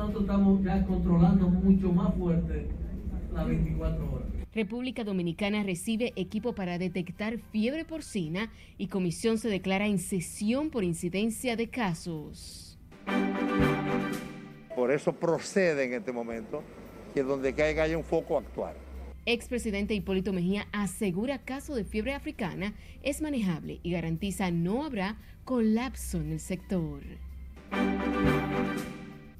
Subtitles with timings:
[0.00, 2.68] Nosotros estamos ya controlando mucho más fuerte
[3.34, 4.28] las 24 horas.
[4.54, 10.84] República Dominicana recibe equipo para detectar fiebre porcina y comisión se declara en sesión por
[10.84, 12.78] incidencia de casos.
[14.74, 16.62] Por eso procede en este momento
[17.12, 18.74] que donde caiga haya un foco actual.
[19.26, 22.72] Expresidente Hipólito Mejía asegura caso de fiebre africana
[23.02, 27.02] es manejable y garantiza no habrá colapso en el sector.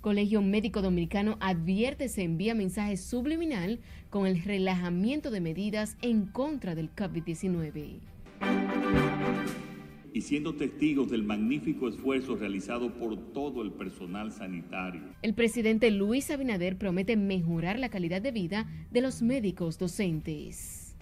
[0.00, 6.74] Colegio Médico Dominicano advierte se envía mensaje subliminal con el relajamiento de medidas en contra
[6.74, 8.00] del COVID-19.
[10.12, 15.02] Y siendo testigos del magnífico esfuerzo realizado por todo el personal sanitario.
[15.22, 20.96] El presidente Luis Abinader promete mejorar la calidad de vida de los médicos docentes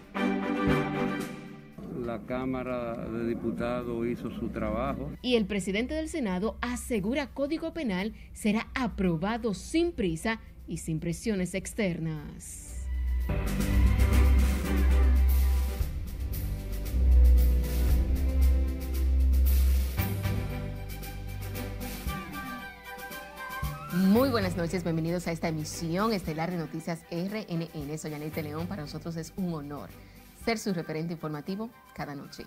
[2.09, 5.11] la Cámara de Diputados hizo su trabajo.
[5.21, 11.53] Y el presidente del Senado asegura Código Penal será aprobado sin prisa y sin presiones
[11.53, 12.87] externas.
[23.93, 27.97] Muy buenas noches, bienvenidos a esta emisión estelar de Noticias RNN.
[27.99, 29.89] Soy Anete León, para nosotros es un honor
[30.43, 32.45] ser su referente informativo cada noche.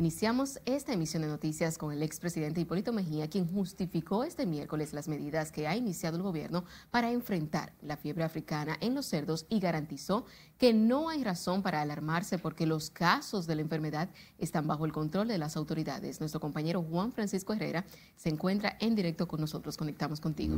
[0.00, 5.08] Iniciamos esta emisión de noticias con el expresidente Hipólito Mejía, quien justificó este miércoles las
[5.08, 9.60] medidas que ha iniciado el gobierno para enfrentar la fiebre africana en los cerdos y
[9.60, 10.24] garantizó
[10.56, 14.92] que no hay razón para alarmarse porque los casos de la enfermedad están bajo el
[14.92, 16.18] control de las autoridades.
[16.18, 17.84] Nuestro compañero Juan Francisco Herrera
[18.16, 19.76] se encuentra en directo con nosotros.
[19.76, 20.56] Conectamos contigo.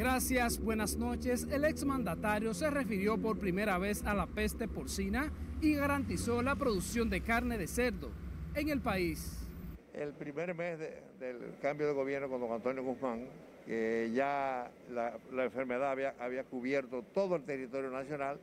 [0.00, 1.46] Gracias, buenas noches.
[1.52, 7.10] El exmandatario se refirió por primera vez a la peste porcina y garantizó la producción
[7.10, 8.10] de carne de cerdo
[8.54, 9.46] en el país.
[9.92, 13.26] El primer mes del cambio de gobierno con don Antonio Guzmán,
[13.66, 18.40] que ya la, enfermedad había, había cubierto todo el territorio nacional.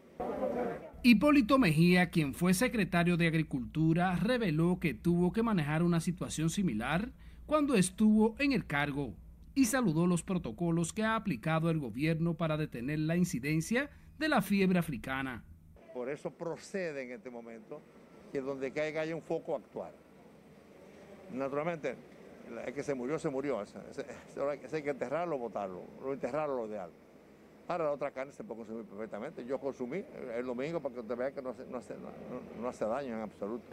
[1.02, 7.09] Hipólito Mejía, quien fue secretario de Agricultura, reveló que tuvo que manejar una situación similar
[7.48, 9.15] cuando estuvo en el cargo
[9.58, 14.44] y saludó los protocolos que ha aplicado el gobierno para detener la incidencia de la
[14.44, 15.44] fiebre africana.
[15.95, 17.82] Por eso procede en este momento
[18.32, 19.92] que donde caiga haya un foco actual.
[21.34, 21.95] Naturalmente,
[22.68, 23.64] el que se murió, se murió.
[23.64, 24.06] Ese,
[24.72, 25.82] hay que enterrarlo, botarlo.
[26.04, 26.92] Lo enterrarlo lo ideal.
[27.68, 29.44] Ahora la otra carne se puede consumir perfectamente.
[29.44, 31.56] Yo consumí el domingo para que usted vea que no,
[32.62, 33.66] no hace daño en absoluto.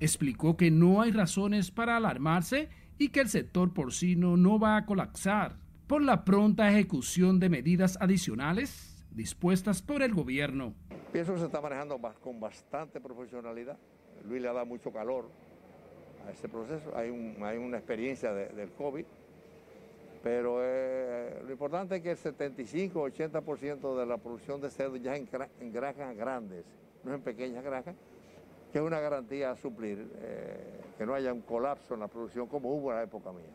[0.00, 2.68] Explicó que no hay razones para alarmarse
[3.00, 5.56] y que el sector porcino no va a colapsar
[5.86, 10.74] por la pronta ejecución de medidas adicionales dispuestas por el gobierno.
[11.10, 13.78] Pienso que se está manejando con bastante profesionalidad.
[14.28, 15.30] Luis le ha dado mucho calor
[16.28, 16.94] a este proceso.
[16.94, 19.06] Hay, una experiencia del COVID,
[20.22, 25.26] pero eh, lo importante es que el 75-80% de la producción de cerdo ya en,
[25.60, 26.66] en granjas grandes,
[27.02, 27.96] no en pequeñas granjas,
[28.72, 32.46] que es una garantía a suplir eh, que no haya un colapso en la producción
[32.46, 33.54] como hubo en la época mía.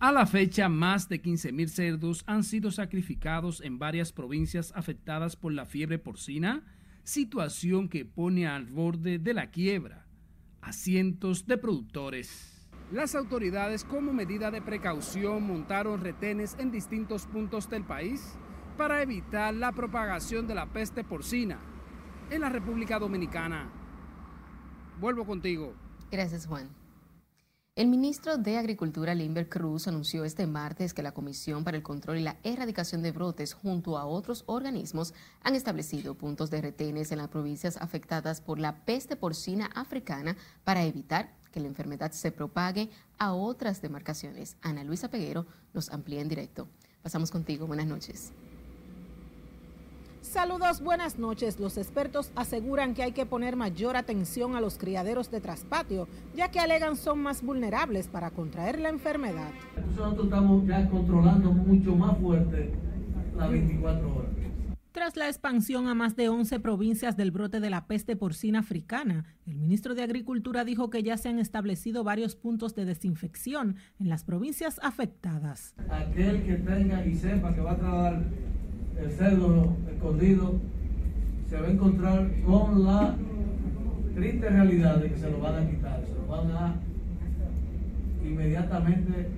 [0.00, 5.52] A la fecha, más de 15.000 cerdos han sido sacrificados en varias provincias afectadas por
[5.52, 6.64] la fiebre porcina,
[7.02, 10.06] situación que pone al borde de la quiebra
[10.60, 12.68] a cientos de productores.
[12.92, 18.38] Las autoridades, como medida de precaución, montaron retenes en distintos puntos del país
[18.76, 21.58] para evitar la propagación de la peste porcina
[22.30, 23.68] en la República Dominicana.
[25.00, 25.74] Vuelvo contigo.
[26.10, 26.68] Gracias, Juan.
[27.76, 32.18] El ministro de Agricultura, Limber Cruz, anunció este martes que la Comisión para el Control
[32.18, 37.18] y la Erradicación de Brotes, junto a otros organismos, han establecido puntos de retenes en
[37.18, 42.90] las provincias afectadas por la peste porcina africana para evitar que la enfermedad se propague
[43.16, 44.56] a otras demarcaciones.
[44.60, 46.66] Ana Luisa Peguero nos amplía en directo.
[47.02, 47.68] Pasamos contigo.
[47.68, 48.32] Buenas noches.
[50.28, 51.58] Saludos, buenas noches.
[51.58, 56.06] Los expertos aseguran que hay que poner mayor atención a los criaderos de traspatio,
[56.36, 59.50] ya que alegan son más vulnerables para contraer la enfermedad.
[59.96, 62.70] Nosotros estamos ya controlando mucho más fuerte
[63.38, 64.30] las 24 horas.
[64.92, 69.24] Tras la expansión a más de 11 provincias del brote de la peste porcina africana,
[69.46, 74.10] el ministro de Agricultura dijo que ya se han establecido varios puntos de desinfección en
[74.10, 75.74] las provincias afectadas.
[75.88, 78.22] Aquel que tenga y sepa que va a tratar
[79.02, 80.54] el cerdo escondido
[81.48, 83.16] se va a encontrar con la
[84.14, 86.74] triste realidad de que se lo van a quitar, se lo van a
[88.24, 89.28] inmediatamente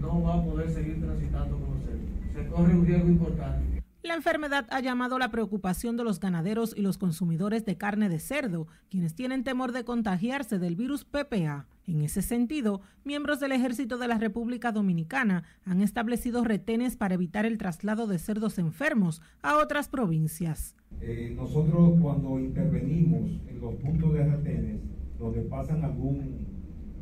[0.00, 2.34] no va a poder seguir transitando con los cerdos.
[2.34, 3.73] Se corre un riesgo importante.
[4.04, 8.18] La enfermedad ha llamado la preocupación de los ganaderos y los consumidores de carne de
[8.18, 11.66] cerdo, quienes tienen temor de contagiarse del virus PPA.
[11.86, 17.46] En ese sentido, miembros del Ejército de la República Dominicana han establecido retenes para evitar
[17.46, 20.76] el traslado de cerdos enfermos a otras provincias.
[21.00, 24.80] Eh, nosotros cuando intervenimos en los puntos de retenes,
[25.18, 26.46] donde pasan algún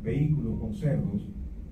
[0.01, 1.27] vehículo con cerdos,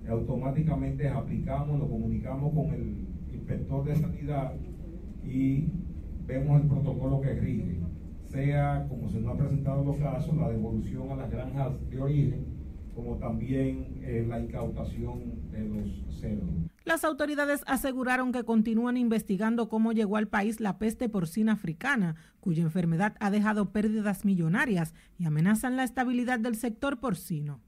[0.10, 4.54] automáticamente aplicamos, lo comunicamos con el inspector de sanidad
[5.24, 5.68] y
[6.26, 7.80] vemos el protocolo que rige,
[8.30, 12.46] sea como se nos ha presentado los casos, la devolución a las granjas de origen,
[12.96, 15.20] como también eh, la incautación
[15.52, 16.50] de los cerdos.
[16.84, 22.64] Las autoridades aseguraron que continúan investigando cómo llegó al país la peste porcina africana, cuya
[22.64, 27.60] enfermedad ha dejado pérdidas millonarias y amenazan la estabilidad del sector porcino.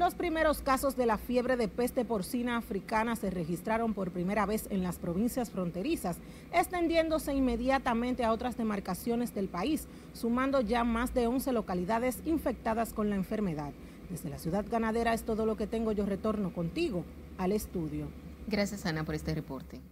[0.00, 4.66] Los primeros casos de la fiebre de peste porcina africana se registraron por primera vez
[4.70, 6.16] en las provincias fronterizas,
[6.54, 13.10] extendiéndose inmediatamente a otras demarcaciones del país, sumando ya más de 11 localidades infectadas con
[13.10, 13.72] la enfermedad.
[14.08, 15.92] Desde la ciudad ganadera es todo lo que tengo.
[15.92, 17.04] Yo retorno contigo
[17.36, 18.06] al estudio.
[18.48, 19.82] Gracias, Ana, por este reporte.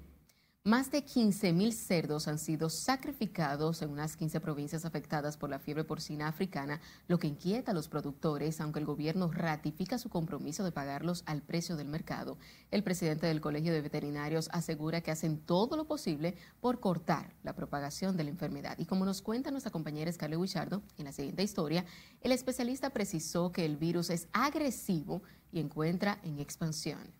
[0.69, 5.82] Más de 15.000 cerdos han sido sacrificados en unas 15 provincias afectadas por la fiebre
[5.82, 10.70] porcina africana, lo que inquieta a los productores, aunque el gobierno ratifica su compromiso de
[10.70, 12.37] pagarlos al precio del mercado.
[12.70, 17.55] El presidente del Colegio de Veterinarios asegura que hacen todo lo posible por cortar la
[17.55, 18.76] propagación de la enfermedad.
[18.79, 21.87] Y como nos cuenta nuestra compañera Scarlett Wichardo en la siguiente historia,
[22.21, 27.11] el especialista precisó que el virus es agresivo y encuentra en expansión.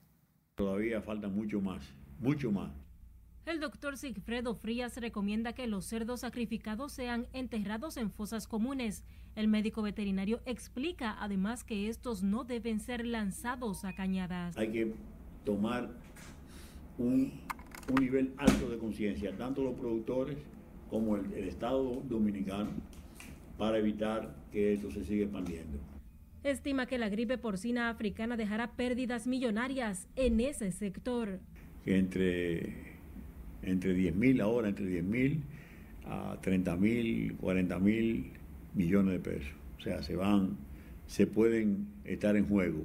[0.55, 1.83] Todavía falta mucho más,
[2.21, 2.88] mucho más
[3.49, 9.05] el doctor Sigfredo Frías recomienda que los cerdos sacrificados sean enterrados en fosas comunes.
[9.37, 14.57] El médico veterinario explica además que estos no deben ser lanzados a cañadas.
[14.59, 14.93] Hay que
[15.45, 15.89] tomar
[16.99, 17.33] un,
[17.99, 20.37] nivel alto de conciencia, tanto los productores
[20.91, 22.71] como el, el Estado dominicano,
[23.57, 25.79] para evitar que esto se siga expandiendo.
[26.43, 31.41] Estima que la gripe porcina africana dejará pérdidas millonarias en ese sector.
[31.87, 32.88] Entre
[33.69, 35.43] entre 10 mil ahora, entre 10 mil
[36.07, 38.33] a 30 mil, 40 mil
[38.75, 39.53] millones de pesos.
[39.79, 40.57] O sea, se van,
[41.07, 42.85] se pueden estar en juego.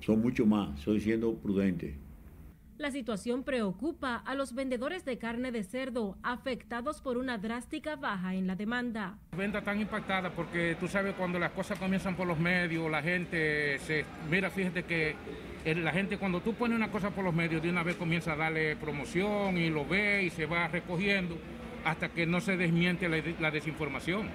[0.00, 1.94] Son mucho más, estoy siendo prudente.
[2.78, 8.34] La situación preocupa a los vendedores de carne de cerdo afectados por una drástica baja
[8.34, 9.18] en la demanda.
[9.34, 13.78] Venta tan impactada porque tú sabes cuando las cosas comienzan por los medios, la gente
[13.78, 15.16] se mira, fíjate que
[15.64, 18.36] la gente cuando tú pones una cosa por los medios de una vez comienza a
[18.36, 21.38] darle promoción y lo ve y se va recogiendo
[21.82, 24.28] hasta que no se desmiente la desinformación.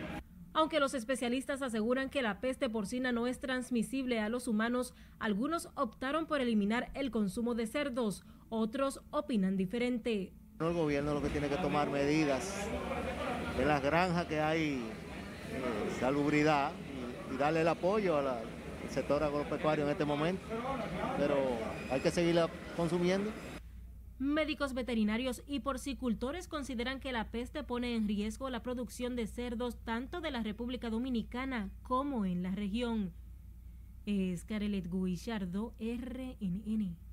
[0.54, 5.70] Aunque los especialistas aseguran que la peste porcina no es transmisible a los humanos, algunos
[5.76, 10.34] optaron por eliminar el consumo de cerdos, otros opinan diferente.
[10.60, 12.68] El gobierno lo que tiene que tomar medidas
[13.58, 16.72] en las granjas que hay eh, salubridad
[17.32, 18.42] y, darle el apoyo al
[18.90, 20.44] sector agropecuario en este momento,
[21.18, 21.36] pero
[21.90, 23.32] hay que seguirla consumiendo.
[24.22, 29.78] Médicos veterinarios y porcicultores consideran que la peste pone en riesgo la producción de cerdos
[29.84, 33.14] tanto de la República Dominicana como en la región.
[34.06, 37.11] Es Carelet Guillardo, RNN.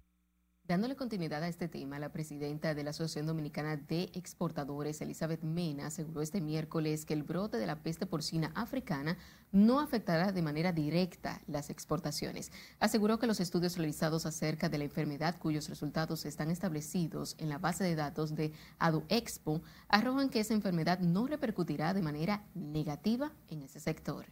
[0.68, 5.86] Dándole continuidad a este tema, la presidenta de la Asociación Dominicana de Exportadores, Elizabeth Mena,
[5.86, 9.16] aseguró este miércoles que el brote de la peste porcina africana
[9.50, 12.52] no afectará de manera directa las exportaciones.
[12.80, 17.56] Aseguró que los estudios realizados acerca de la enfermedad, cuyos resultados están establecidos en la
[17.56, 23.62] base de datos de AduExpo, arrojan que esa enfermedad no repercutirá de manera negativa en
[23.62, 24.26] ese sector.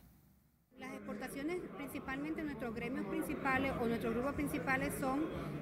[1.06, 5.20] Exportaciones, principalmente nuestros gremios principales o nuestros grupos principales son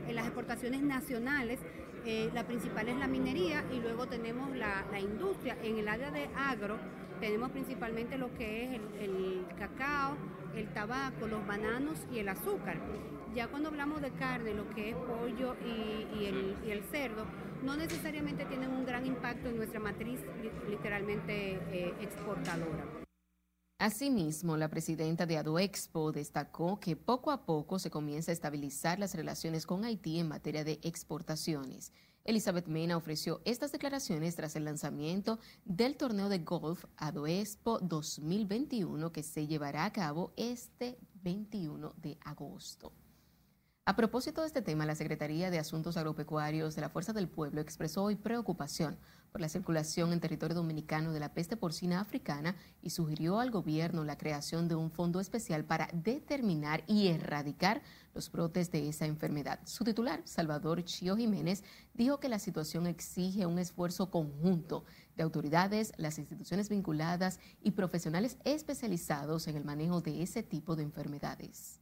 [0.08, 1.60] eh, las exportaciones nacionales.
[2.06, 5.58] Eh, la principal es la minería y luego tenemos la, industria.
[5.62, 6.78] En el área de agro
[7.20, 10.16] tenemos principalmente lo que es el, cacao,
[10.56, 12.78] el tabaco, los bananos y el azúcar.
[13.34, 16.24] Ya cuando hablamos de carne, lo que es pollo y,
[16.70, 17.26] el, cerdo,
[17.62, 20.20] no necesariamente tienen un gran impacto en nuestra matriz
[20.70, 23.03] literalmente eh, exportadora.
[23.78, 29.14] Asimismo, la presidenta de AdoExpo destacó que poco a poco se comienza a estabilizar las
[29.14, 31.92] relaciones con Haití en materia de exportaciones.
[32.24, 39.24] Elizabeth Mena ofreció estas declaraciones tras el lanzamiento del torneo de golf AdoExpo 2021 que
[39.24, 42.92] se llevará a cabo este 21 de agosto.
[43.86, 47.60] A propósito de este tema, la Secretaría de Asuntos Agropecuarios de la Fuerza del Pueblo
[47.60, 48.98] expresó hoy preocupación
[49.34, 54.04] por la circulación en territorio dominicano de la peste porcina africana y sugirió al gobierno
[54.04, 57.82] la creación de un fondo especial para determinar y erradicar
[58.14, 59.58] los brotes de esa enfermedad.
[59.64, 61.64] Su titular, Salvador Chío Jiménez,
[61.94, 64.84] dijo que la situación exige un esfuerzo conjunto
[65.16, 70.84] de autoridades, las instituciones vinculadas y profesionales especializados en el manejo de ese tipo de
[70.84, 71.80] enfermedades.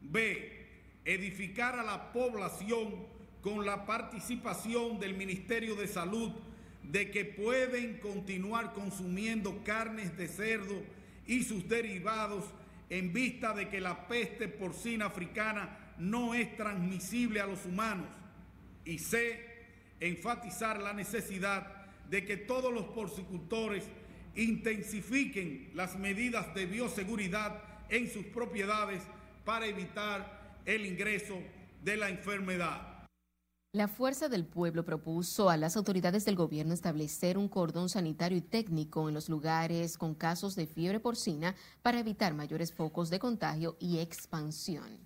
[0.00, 0.66] B
[1.04, 6.32] edificar a la población con la participación del Ministerio de Salud
[6.82, 10.82] de que pueden continuar consumiendo carnes de cerdo
[11.26, 12.44] y sus derivados
[12.88, 18.08] en vista de que la peste porcina africana no es transmisible a los humanos.
[18.84, 19.38] Y C,
[20.00, 23.84] enfatizar la necesidad de que todos los porcicultores
[24.34, 29.02] intensifiquen las medidas de bioseguridad en sus propiedades
[29.44, 31.38] para evitar el ingreso
[31.82, 32.87] de la enfermedad.
[33.78, 38.40] La Fuerza del Pueblo propuso a las autoridades del gobierno establecer un cordón sanitario y
[38.40, 43.76] técnico en los lugares con casos de fiebre porcina para evitar mayores focos de contagio
[43.78, 44.98] y expansión.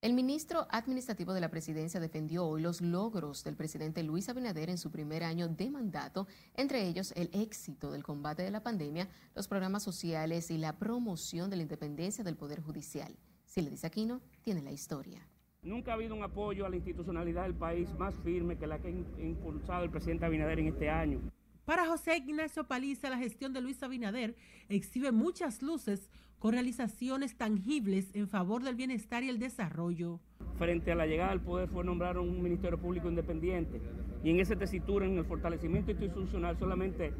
[0.00, 4.78] El ministro administrativo de la presidencia defendió hoy los logros del presidente Luis Abinader en
[4.78, 9.46] su primer año de mandato, entre ellos el éxito del combate de la pandemia, los
[9.46, 13.14] programas sociales y la promoción de la independencia del Poder Judicial.
[13.44, 15.28] Si le dice Aquino, tiene la historia.
[15.64, 18.88] Nunca ha habido un apoyo a la institucionalidad del país más firme que la que
[18.88, 21.20] ha impulsado el presidente Abinader en este año.
[21.64, 24.36] Para José Ignacio Paliza, la gestión de Luis Abinader
[24.68, 30.20] exhibe muchas luces con realizaciones tangibles en favor del bienestar y el desarrollo.
[30.58, 33.80] Frente a la llegada al poder fue nombrar un Ministerio Público independiente
[34.22, 37.14] y en esa tesitura, en el fortalecimiento institucional, solamente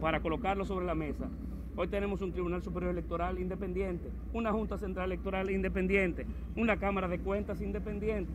[0.00, 1.28] para colocarlo sobre la mesa,
[1.74, 7.18] Hoy tenemos un Tribunal Superior Electoral independiente, una Junta Central Electoral independiente, una Cámara de
[7.18, 8.30] Cuentas independiente,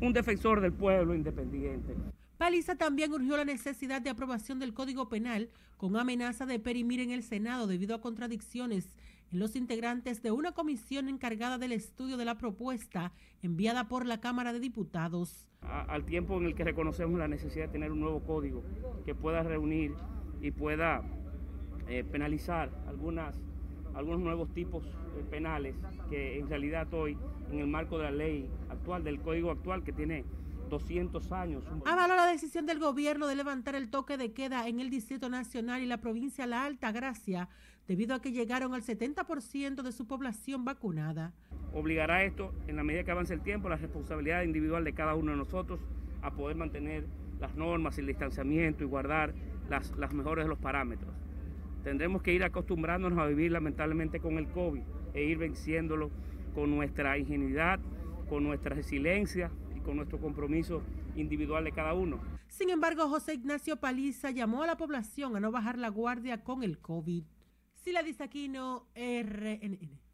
[0.00, 1.96] un defensor del pueblo independiente.
[2.38, 7.10] Paliza también urgió la necesidad de aprobación del Código Penal con amenaza de perimir en
[7.10, 8.96] el Senado debido a contradicciones
[9.32, 13.12] en los integrantes de una comisión encargada del estudio de la propuesta
[13.42, 15.48] enviada por la Cámara de Diputados.
[15.60, 18.62] al tiempo en el que reconocemos la necesidad de tener un nuevo código
[19.04, 19.92] que pueda reunir
[20.40, 21.02] y pueda
[21.88, 23.36] eh, penalizar algunas,
[23.94, 25.74] algunos nuevos tipos eh, penales
[26.10, 27.16] que en realidad hoy
[27.50, 30.24] en el marco de la ley actual, del código actual que tiene
[30.68, 31.64] 200 años.
[31.84, 35.82] Avaló la decisión del gobierno de levantar el toque de queda en el Distrito Nacional
[35.82, 37.48] y la provincia La Alta Gracia
[37.86, 41.32] debido a que llegaron al 70% de su población vacunada.
[41.72, 45.32] Obligará esto, en la medida que avance el tiempo, la responsabilidad individual de cada uno
[45.32, 45.80] de nosotros
[46.22, 47.06] a poder mantener
[47.40, 49.34] las normas, el distanciamiento y guardar
[49.68, 51.14] las, las mejores de los parámetros.
[51.86, 54.82] Tendremos que ir acostumbrándonos a vivir lamentablemente con el COVID
[55.14, 56.10] e ir venciéndolo
[56.52, 57.78] con nuestra ingenuidad,
[58.28, 60.82] con nuestra resiliencia y con nuestro compromiso
[61.14, 62.20] individual de cada uno.
[62.48, 66.64] Sin embargo, José Ignacio Paliza llamó a la población a no bajar la guardia con
[66.64, 67.22] el COVID.
[67.74, 70.05] Sila Disaquino, RNN.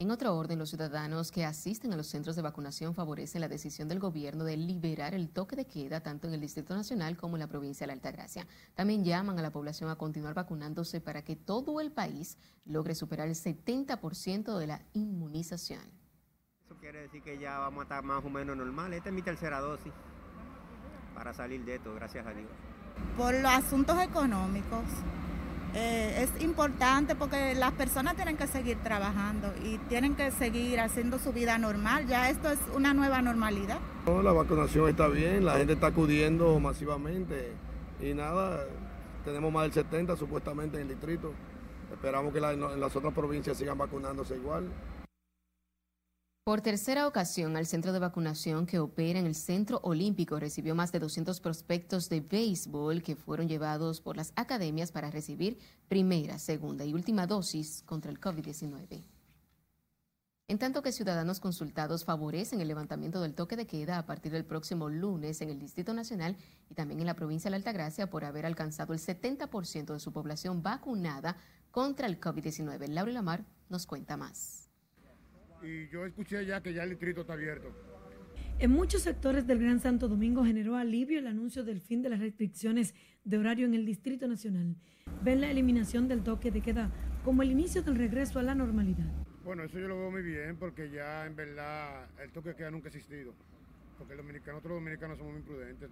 [0.00, 3.86] En otro orden, los ciudadanos que asisten a los centros de vacunación favorecen la decisión
[3.86, 7.40] del gobierno de liberar el toque de queda tanto en el Distrito Nacional como en
[7.40, 8.46] la provincia de la Altagracia.
[8.74, 13.28] También llaman a la población a continuar vacunándose para que todo el país logre superar
[13.28, 15.82] el 70% de la inmunización.
[16.64, 18.94] Eso quiere decir que ya vamos a estar más o menos normal.
[18.94, 19.92] Esta es mi tercera dosis
[21.14, 22.48] para salir de esto, gracias a Dios.
[23.18, 24.82] Por los asuntos económicos
[25.74, 31.18] eh, es importante porque las personas tienen que seguir trabajando y tienen que seguir haciendo
[31.18, 32.06] su vida normal.
[32.06, 33.78] Ya esto es una nueva normalidad.
[34.06, 37.52] la vacunación está bien, la gente está acudiendo masivamente
[38.00, 38.64] y nada,
[39.24, 41.32] tenemos más del 70 supuestamente en el distrito.
[41.92, 44.64] Esperamos que en las otras provincias sigan vacunándose igual.
[46.42, 50.90] Por tercera ocasión, el centro de vacunación que opera en el Centro Olímpico recibió más
[50.90, 56.86] de 200 prospectos de béisbol que fueron llevados por las academias para recibir primera, segunda
[56.86, 59.04] y última dosis contra el COVID-19.
[60.48, 64.46] En tanto que ciudadanos consultados favorecen el levantamiento del toque de queda a partir del
[64.46, 66.38] próximo lunes en el Distrito Nacional
[66.70, 70.10] y también en la provincia de la Altagracia por haber alcanzado el 70% de su
[70.10, 71.36] población vacunada
[71.70, 72.88] contra el COVID-19.
[72.88, 74.69] Laura Lamar nos cuenta más
[75.62, 77.72] y yo escuché ya que ya el distrito está abierto.
[78.58, 82.20] En muchos sectores del Gran Santo Domingo generó alivio el anuncio del fin de las
[82.20, 84.76] restricciones de horario en el Distrito Nacional.
[85.22, 86.90] Ven la eliminación del toque de queda
[87.24, 89.06] como el inicio del regreso a la normalidad.
[89.44, 92.70] Bueno, eso yo lo veo muy bien porque ya en verdad el toque de queda
[92.70, 93.34] nunca ha existido.
[93.96, 95.90] Porque los dominicanos, nosotros los dominicanos somos muy imprudentes.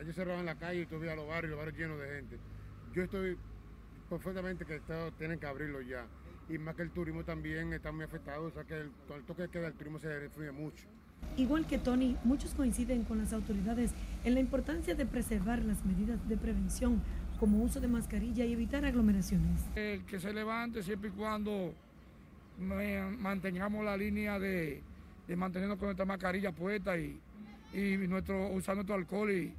[0.00, 2.38] ellos cerraban la calle y todavía los barrios, los barrios llenos de gente.
[2.94, 3.36] Yo estoy
[4.08, 4.80] perfectamente que
[5.18, 6.06] tienen que abrirlo ya
[6.50, 9.24] y más que el turismo también está muy afectado, o sea que el, con el
[9.24, 10.84] toque de queda el turismo se refluye mucho.
[11.36, 13.92] Igual que Tony, muchos coinciden con las autoridades
[14.24, 17.02] en la importancia de preservar las medidas de prevención
[17.38, 19.62] como uso de mascarilla y evitar aglomeraciones.
[19.76, 21.72] El que se levante siempre y cuando
[22.58, 24.82] mantengamos la línea de,
[25.28, 27.18] de mantenernos con nuestra mascarilla puesta y,
[27.72, 29.54] y nuestro, usar nuestro alcohol y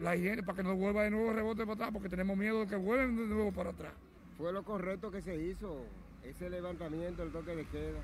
[0.00, 2.66] la higiene para que no vuelva de nuevo rebote para atrás, porque tenemos miedo de
[2.66, 3.92] que vuelvan de nuevo para atrás.
[4.40, 5.84] Fue lo correcto que se hizo,
[6.24, 8.00] ese levantamiento del toque de queda,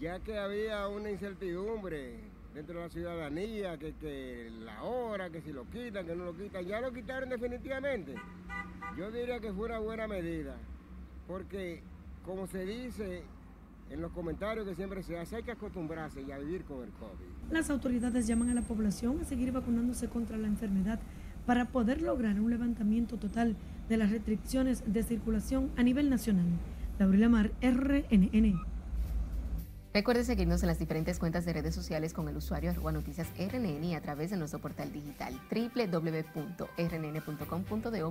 [0.00, 2.20] ya que había una incertidumbre
[2.54, 6.34] dentro de la ciudadanía, que, que la hora, que si lo quitan, que no lo
[6.34, 8.14] quitan, ya lo quitaron definitivamente.
[8.96, 10.56] Yo diría que fue una buena medida,
[11.26, 11.82] porque
[12.24, 13.22] como se dice
[13.90, 16.90] en los comentarios que siempre se hace, hay que acostumbrarse y a vivir con el
[16.92, 17.52] COVID.
[17.52, 20.98] Las autoridades llaman a la población a seguir vacunándose contra la enfermedad
[21.44, 23.54] para poder lograr un levantamiento total
[23.92, 26.46] de las restricciones de circulación a nivel nacional.
[26.98, 28.58] Gabriela Mar, RNN.
[29.92, 33.84] Recuerde seguirnos en las diferentes cuentas de redes sociales con el usuario arroba noticias RNN
[33.84, 36.64] y a través de nuestro portal digital www.rnn.com.do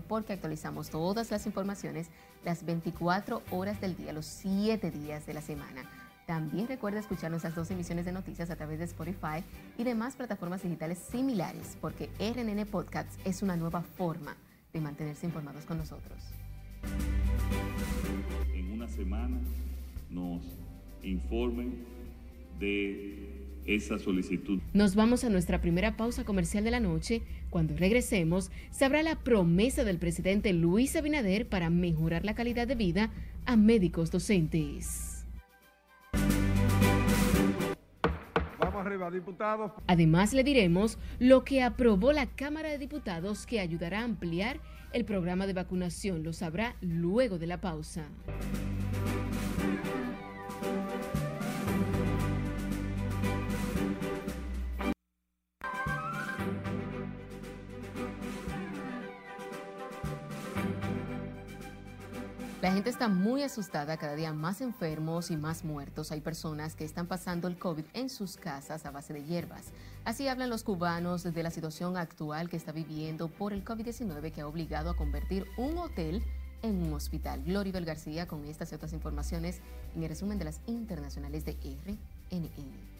[0.01, 2.11] porque actualizamos todas las informaciones
[2.45, 5.89] las 24 horas del día, los 7 días de la semana.
[6.27, 9.43] También recuerda escuchar nuestras dos emisiones de noticias a través de Spotify
[9.79, 14.37] y demás plataformas digitales similares porque RNN Podcasts es una nueva forma
[14.73, 16.17] de mantenerse informados con nosotros.
[18.53, 19.39] En una semana
[20.09, 20.41] nos
[21.03, 21.85] informen
[22.59, 24.59] de esa solicitud.
[24.73, 27.21] Nos vamos a nuestra primera pausa comercial de la noche.
[27.49, 33.11] Cuando regresemos, sabrá la promesa del presidente Luis Abinader para mejorar la calidad de vida
[33.45, 35.10] a médicos docentes.
[39.87, 44.59] Además, le diremos lo que aprobó la Cámara de Diputados que ayudará a ampliar
[44.93, 46.23] el programa de vacunación.
[46.23, 48.05] Lo sabrá luego de la pausa.
[62.61, 66.11] La gente está muy asustada, cada día más enfermos y más muertos.
[66.11, 69.71] Hay personas que están pasando el COVID en sus casas a base de hierbas.
[70.05, 74.41] Así hablan los cubanos de la situación actual que está viviendo por el COVID-19 que
[74.41, 76.23] ha obligado a convertir un hotel
[76.61, 77.43] en un hospital.
[77.43, 79.59] Gloribel García con estas y otras informaciones
[79.95, 82.90] en el resumen de las internacionales de RNN.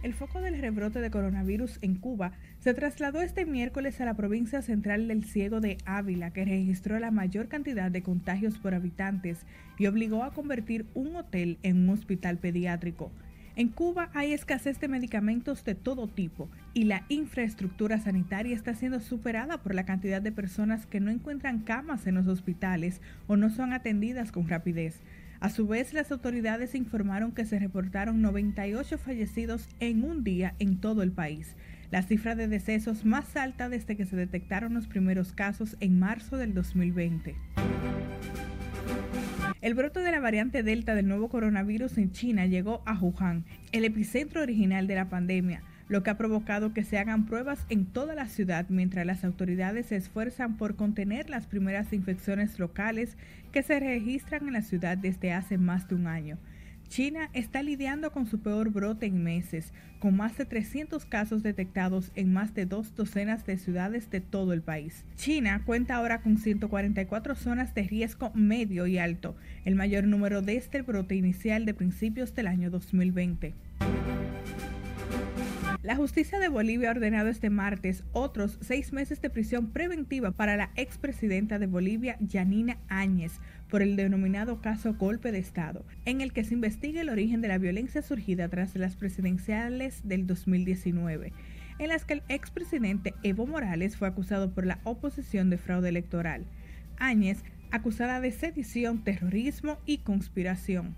[0.00, 4.62] El foco del rebrote de coronavirus en Cuba se trasladó este miércoles a la provincia
[4.62, 9.44] central del Ciego de Ávila, que registró la mayor cantidad de contagios por habitantes
[9.76, 13.10] y obligó a convertir un hotel en un hospital pediátrico.
[13.56, 19.00] En Cuba hay escasez de medicamentos de todo tipo y la infraestructura sanitaria está siendo
[19.00, 23.50] superada por la cantidad de personas que no encuentran camas en los hospitales o no
[23.50, 25.00] son atendidas con rapidez.
[25.40, 30.80] A su vez, las autoridades informaron que se reportaron 98 fallecidos en un día en
[30.80, 31.54] todo el país,
[31.92, 36.38] la cifra de decesos más alta desde que se detectaron los primeros casos en marzo
[36.38, 37.36] del 2020.
[39.60, 43.84] El brote de la variante Delta del nuevo coronavirus en China llegó a Wuhan, el
[43.84, 48.14] epicentro original de la pandemia, lo que ha provocado que se hagan pruebas en toda
[48.14, 53.16] la ciudad mientras las autoridades se esfuerzan por contener las primeras infecciones locales
[53.52, 56.38] que se registran en la ciudad desde hace más de un año.
[56.88, 62.12] China está lidiando con su peor brote en meses, con más de 300 casos detectados
[62.14, 65.04] en más de dos docenas de ciudades de todo el país.
[65.16, 70.78] China cuenta ahora con 144 zonas de riesgo medio y alto, el mayor número desde
[70.78, 73.54] el brote inicial de principios del año 2020.
[75.82, 80.56] La justicia de Bolivia ha ordenado este martes otros seis meses de prisión preventiva para
[80.56, 83.38] la expresidenta de Bolivia, Yanina Áñez,
[83.70, 87.48] por el denominado caso golpe de Estado, en el que se investiga el origen de
[87.48, 91.32] la violencia surgida tras las presidenciales del 2019
[91.78, 96.44] en las que el expresidente Evo Morales fue acusado por la oposición de fraude electoral.
[96.98, 100.96] Áñez, acusada de sedición, terrorismo y conspiración.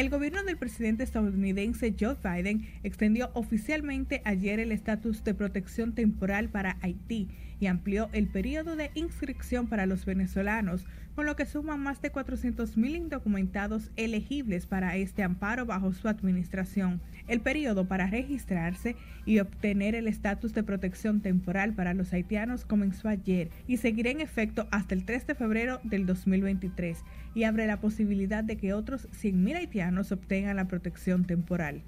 [0.00, 6.48] El gobierno del presidente estadounidense Joe Biden extendió oficialmente ayer el estatus de protección temporal
[6.48, 7.28] para Haití
[7.60, 12.10] y amplió el periodo de inscripción para los venezolanos, con lo que suman más de
[12.10, 17.00] 400.000 indocumentados elegibles para este amparo bajo su administración.
[17.28, 18.96] El periodo para registrarse
[19.26, 24.20] y obtener el estatus de protección temporal para los haitianos comenzó ayer y seguirá en
[24.20, 29.08] efecto hasta el 3 de febrero del 2023 y abre la posibilidad de que otros
[29.10, 31.82] 100.000 haitianos obtengan la protección temporal.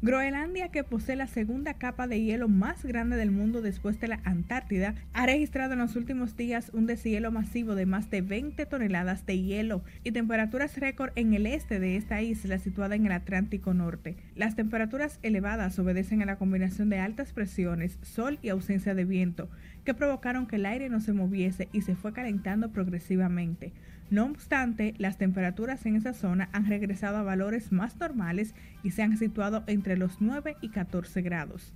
[0.00, 4.20] Groenlandia, que posee la segunda capa de hielo más grande del mundo después de la
[4.22, 9.26] Antártida, ha registrado en los últimos días un deshielo masivo de más de 20 toneladas
[9.26, 13.74] de hielo y temperaturas récord en el este de esta isla situada en el Atlántico
[13.74, 14.14] Norte.
[14.36, 19.50] Las temperaturas elevadas obedecen a la combinación de altas presiones, sol y ausencia de viento,
[19.84, 23.72] que provocaron que el aire no se moviese y se fue calentando progresivamente.
[24.10, 29.02] No obstante, las temperaturas en esa zona han regresado a valores más normales y se
[29.02, 31.74] han situado entre los 9 y 14 grados.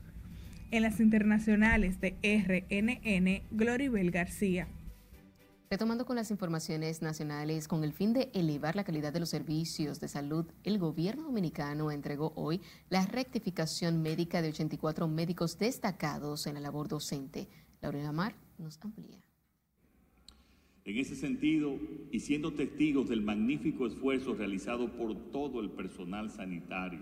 [0.70, 4.66] En las internacionales de RNN, Gloribel García.
[5.68, 10.00] Retomando con las informaciones nacionales, con el fin de elevar la calidad de los servicios
[10.00, 16.54] de salud, el gobierno dominicano entregó hoy la rectificación médica de 84 médicos destacados en
[16.54, 17.48] la labor docente.
[17.80, 19.31] Laurena Mar nos amplía.
[20.84, 21.78] En ese sentido,
[22.10, 27.00] y siendo testigos del magnífico esfuerzo realizado por todo el personal sanitario,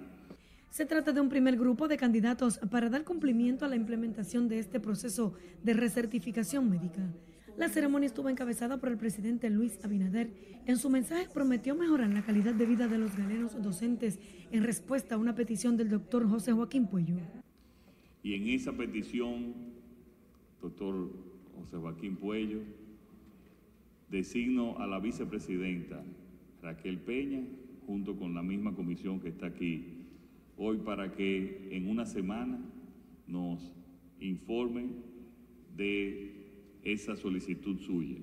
[0.68, 4.58] se trata de un primer grupo de candidatos para dar cumplimiento a la implementación de
[4.58, 7.10] este proceso de recertificación médica.
[7.56, 10.30] La ceremonia estuvo encabezada por el presidente Luis Abinader.
[10.66, 14.18] En su mensaje prometió mejorar la calidad de vida de los galenos docentes
[14.52, 17.16] en respuesta a una petición del doctor José Joaquín Puello.
[18.22, 19.54] Y en esa petición,
[20.62, 21.10] doctor
[21.58, 22.60] José Joaquín Puello,
[24.10, 26.02] designo a la vicepresidenta
[26.62, 27.42] Raquel Peña,
[27.86, 29.84] junto con la misma comisión que está aquí
[30.56, 32.60] hoy, para que en una semana
[33.26, 33.72] nos
[34.20, 34.88] informe
[35.76, 38.18] de esa solicitud suya,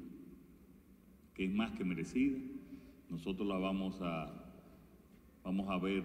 [1.34, 2.38] que es más que merecida.
[3.10, 4.32] Nosotros la vamos a,
[5.44, 6.04] vamos a ver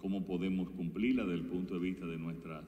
[0.00, 2.64] cómo podemos cumplirla desde el punto de vista de nuestras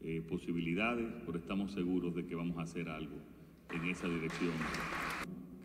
[0.00, 3.16] eh, posibilidades, pero estamos seguros de que vamos a hacer algo
[3.74, 4.52] en esa dirección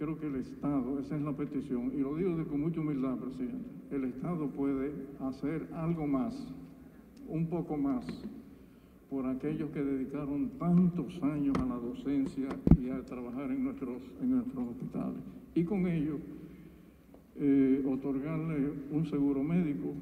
[0.01, 3.69] creo que el Estado, esa es la petición, y lo digo con mucha humildad, presidente,
[3.91, 6.33] el Estado puede hacer algo más,
[7.27, 8.03] un poco más,
[9.11, 12.47] por aquellos que dedicaron tantos años a la docencia
[12.81, 15.21] y a trabajar en nuestros, en nuestros hospitales.
[15.53, 16.17] Y con ello,
[17.35, 19.93] eh, otorgarle un seguro médico,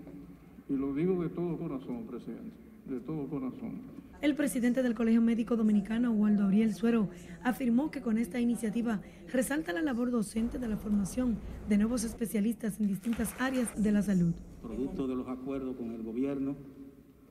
[0.70, 2.56] y lo digo de todo corazón, presidente,
[2.88, 7.10] de todo corazón el presidente del Colegio Médico Dominicano, Waldo Ariel Suero,
[7.42, 9.02] afirmó que con esta iniciativa
[9.32, 11.38] resalta la labor docente de la formación
[11.70, 14.34] de nuevos especialistas en distintas áreas de la salud.
[14.62, 16.56] Producto de los acuerdos con el gobierno,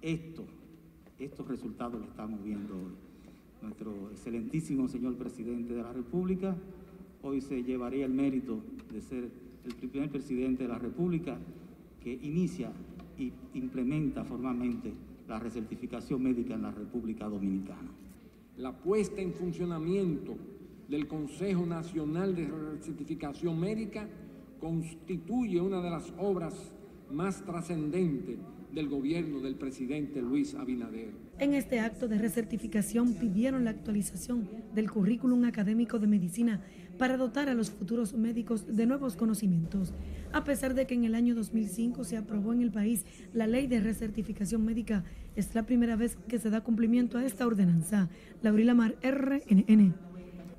[0.00, 0.46] esto,
[1.18, 2.92] estos resultados los estamos viendo hoy.
[3.60, 6.56] Nuestro excelentísimo señor presidente de la República
[7.22, 9.28] hoy se llevaría el mérito de ser
[9.64, 11.36] el primer presidente de la República
[12.02, 12.70] que inicia
[13.18, 14.92] y implementa formalmente
[15.28, 17.90] la recertificación médica en la República Dominicana.
[18.56, 20.36] La puesta en funcionamiento
[20.88, 24.08] del Consejo Nacional de Recertificación Médica
[24.58, 26.72] constituye una de las obras
[27.10, 28.38] más trascendentes
[28.72, 31.10] del gobierno del presidente Luis Abinader.
[31.38, 36.60] En este acto de recertificación pidieron la actualización del currículum académico de medicina
[36.98, 39.94] para dotar a los futuros médicos de nuevos conocimientos.
[40.32, 43.66] A pesar de que en el año 2005 se aprobó en el país la ley
[43.66, 45.04] de recertificación médica,
[45.36, 48.08] es la primera vez que se da cumplimiento a esta ordenanza.
[48.42, 50.07] Laurila Mar, RNN.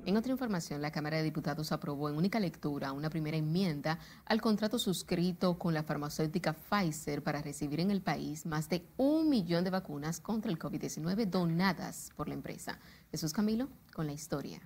[0.06, 4.40] En otra información, la Cámara de Diputados aprobó en única lectura una primera enmienda al
[4.40, 9.62] contrato suscrito con la farmacéutica Pfizer para recibir en el país más de un millón
[9.62, 12.78] de vacunas contra el COVID-19 donadas por la empresa.
[13.10, 14.60] Jesús Camilo con la historia.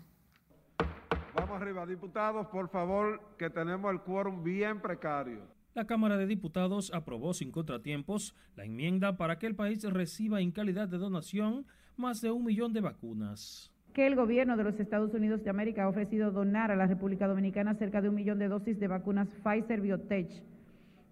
[1.35, 5.41] Vamos arriba, diputados, por favor, que tenemos el quórum bien precario.
[5.75, 10.53] La Cámara de Diputados aprobó sin contratiempos la enmienda para que el país reciba en
[10.53, 11.67] calidad de donación
[11.97, 15.85] más de un millón de vacunas que el gobierno de los Estados Unidos de América
[15.85, 19.29] ha ofrecido donar a la República Dominicana cerca de un millón de dosis de vacunas
[19.43, 20.43] Pfizer Biotech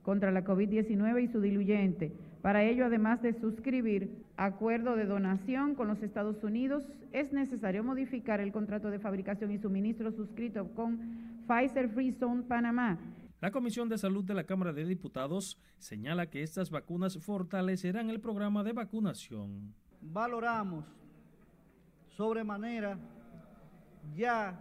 [0.02, 2.12] contra la COVID-19 y su diluyente.
[2.42, 8.40] Para ello, además de suscribir acuerdo de donación con los Estados Unidos, es necesario modificar
[8.40, 10.98] el contrato de fabricación y suministro suscrito con
[11.46, 12.98] Pfizer Free Zone Panamá.
[13.40, 18.20] La Comisión de Salud de la Cámara de Diputados señala que estas vacunas fortalecerán el
[18.20, 19.72] programa de vacunación.
[20.00, 21.01] Valoramos
[22.16, 22.98] sobremanera,
[24.16, 24.58] ya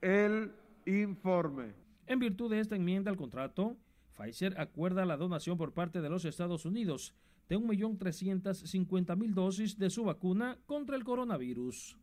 [0.00, 0.52] el
[0.86, 1.74] informe.
[2.06, 3.76] En virtud de esta enmienda al contrato,
[4.16, 7.14] Pfizer acuerda la donación por parte de los Estados Unidos
[7.48, 11.96] de 1.350.000 dosis de su vacuna contra el coronavirus.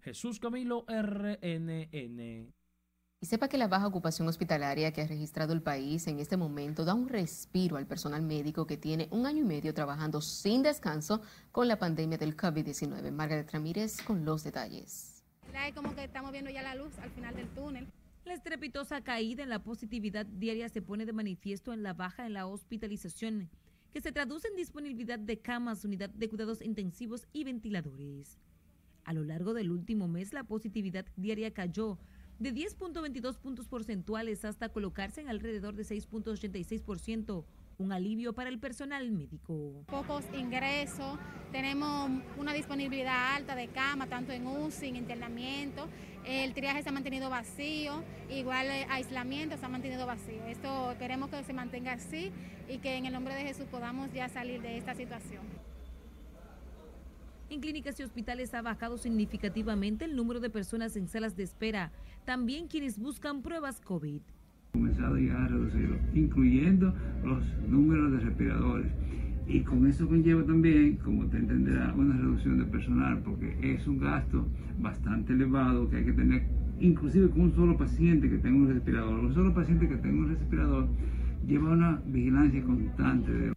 [0.00, 2.55] Jesús Camilo RNN.
[3.18, 6.84] Y sepa que la baja ocupación hospitalaria que ha registrado el país en este momento
[6.84, 11.22] da un respiro al personal médico que tiene un año y medio trabajando sin descanso
[11.50, 13.10] con la pandemia del COVID-19.
[13.12, 15.24] Margaret Ramírez con los detalles.
[15.74, 17.86] como que estamos viendo ya la luz al final del túnel.
[18.26, 22.34] La estrepitosa caída en la positividad diaria se pone de manifiesto en la baja en
[22.34, 23.48] la hospitalización,
[23.94, 28.36] que se traduce en disponibilidad de camas, unidad de cuidados intensivos y ventiladores.
[29.04, 31.98] A lo largo del último mes, la positividad diaria cayó
[32.38, 37.44] de 10.22 puntos porcentuales hasta colocarse en alrededor de 6.86%,
[37.78, 39.84] un alivio para el personal médico.
[39.86, 41.18] Pocos ingresos,
[41.52, 45.88] tenemos una disponibilidad alta de cama, tanto en UCI, en internamiento,
[46.26, 50.44] el triaje se ha mantenido vacío, igual el aislamiento se ha mantenido vacío.
[50.46, 52.32] Esto queremos que se mantenga así
[52.68, 55.65] y que en el nombre de Jesús podamos ya salir de esta situación.
[57.48, 61.92] En clínicas y hospitales ha bajado significativamente el número de personas en salas de espera,
[62.24, 64.20] también quienes buscan pruebas COVID.
[64.72, 66.92] Comenzado ya a reducirlo, incluyendo
[67.24, 68.92] los números de respiradores.
[69.46, 74.00] Y con eso conlleva también, como te entenderá, una reducción de personal, porque es un
[74.00, 74.44] gasto
[74.80, 76.48] bastante elevado que hay que tener,
[76.80, 79.20] inclusive con un solo paciente que tenga un respirador.
[79.20, 80.88] Un solo paciente que tenga un respirador
[81.46, 83.30] lleva una vigilancia constante.
[83.30, 83.52] De...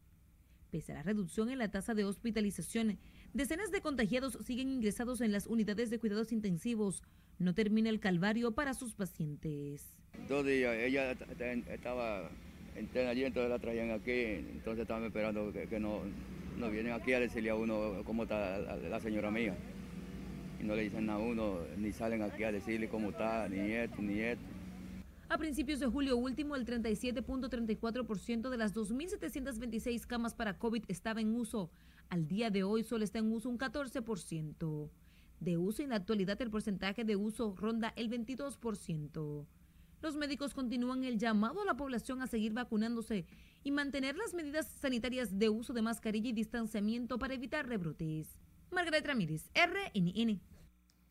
[0.69, 2.99] Pese a la reducción en la tasa de hospitalización,
[3.33, 7.03] decenas de contagiados siguen ingresados en las unidades de cuidados intensivos.
[7.37, 9.95] No termina el calvario para sus pacientes.
[10.27, 12.29] Dos días, ella estaba
[12.75, 16.01] entera allí, entonces la traían aquí, entonces estaban esperando que, no,
[16.57, 19.55] no, vienen aquí a decirle a uno cómo está la, señora mía.
[20.59, 24.01] Y no le dicen a uno, ni salen aquí a decirle cómo está, ni esto,
[24.01, 24.43] ni esto.
[25.29, 31.35] A principios de julio último, el 37.34% de las 2.726 camas para COVID estaba en
[31.35, 31.69] uso.
[32.09, 34.89] Al día de hoy solo está en uso un 14%
[35.39, 35.83] de uso.
[35.83, 39.45] En la actualidad el porcentaje de uso ronda el 22%.
[40.01, 43.25] Los médicos continúan el llamado a la población a seguir vacunándose
[43.63, 48.39] y mantener las medidas sanitarias de uso de mascarilla y distanciamiento para evitar rebrotes.
[48.71, 50.41] Margaret Ramírez, RNN.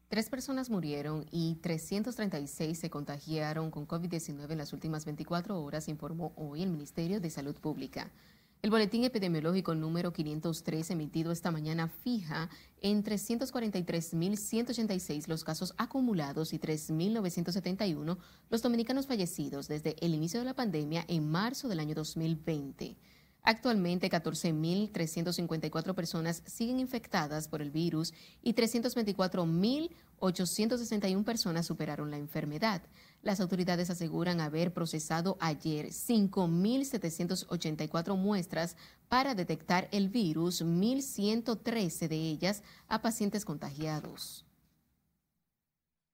[0.09, 6.33] Tres personas murieron y 336 se contagiaron con COVID-19 en las últimas 24 horas, informó
[6.35, 8.11] hoy el Ministerio de Salud Pública.
[8.61, 16.59] El boletín epidemiológico número 503 emitido esta mañana fija en 343.186 los casos acumulados y
[16.59, 18.18] 3.971
[18.51, 22.97] los dominicanos fallecidos desde el inicio de la pandemia en marzo del año 2020.
[23.44, 32.83] Actualmente, 14.354 personas siguen infectadas por el virus y 324.861 personas superaron la enfermedad.
[33.22, 38.76] Las autoridades aseguran haber procesado ayer 5.784 muestras
[39.09, 44.44] para detectar el virus, 1.113 de ellas a pacientes contagiados.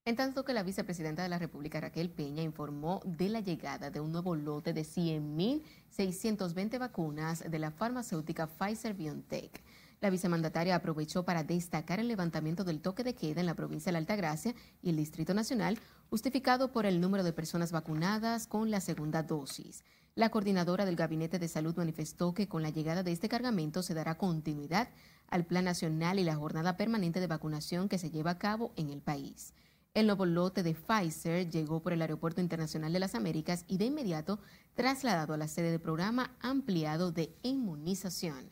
[0.07, 4.01] En tanto que la vicepresidenta de la República, Raquel Peña, informó de la llegada de
[4.01, 9.63] un nuevo lote de 100.620 vacunas de la farmacéutica Pfizer BioNTech.
[10.01, 13.93] La vicemandataria aprovechó para destacar el levantamiento del toque de queda en la provincia de
[13.93, 15.79] la Altagracia y el Distrito Nacional,
[16.11, 19.83] justificado por el número de personas vacunadas con la segunda dosis.
[20.15, 23.95] La coordinadora del Gabinete de Salud manifestó que con la llegada de este cargamento se
[23.95, 24.89] dará continuidad
[25.29, 28.91] al Plan Nacional y la jornada permanente de vacunación que se lleva a cabo en
[28.91, 29.55] el país.
[29.95, 33.87] El nuevo lote de Pfizer llegó por el Aeropuerto Internacional de las Américas y de
[33.87, 34.39] inmediato
[34.75, 38.51] trasladado a la sede del programa ampliado de inmunización.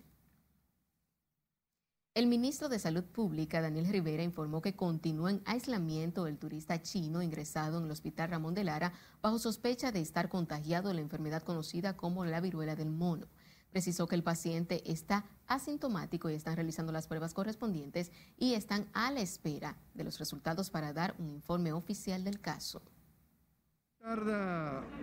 [2.15, 7.23] El ministro de Salud Pública, Daniel Rivera, informó que continúa en aislamiento el turista chino
[7.23, 11.43] ingresado en el Hospital Ramón de Lara bajo sospecha de estar contagiado de la enfermedad
[11.43, 13.29] conocida como la viruela del mono.
[13.71, 19.11] Precisó que el paciente está asintomático y están realizando las pruebas correspondientes y están a
[19.11, 22.83] la espera de los resultados para dar un informe oficial del caso.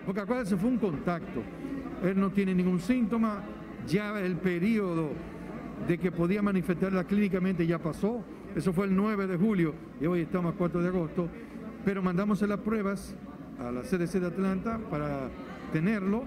[0.06, 1.42] Porque acuérdense, fue un contacto.
[2.04, 3.44] Él no tiene ningún síntoma,
[3.88, 5.39] ya el periodo
[5.88, 8.24] de que podía manifestarla clínicamente ya pasó.
[8.56, 11.30] Eso fue el 9 de julio y hoy estamos a 4 de agosto.
[11.86, 13.16] Pero mandamos las pruebas
[13.60, 15.30] a la CDC de Atlanta para
[15.72, 16.24] tenerlo.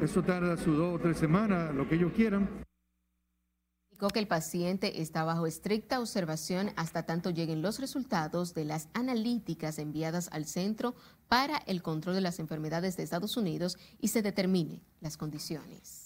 [0.00, 2.48] Eso tarda sus dos o tres semanas, lo que ellos quieran.
[3.90, 8.88] Indicó que el paciente está bajo estricta observación hasta tanto lleguen los resultados de las
[8.92, 10.96] analíticas enviadas al Centro
[11.28, 16.03] para el Control de las Enfermedades de Estados Unidos y se determine las condiciones.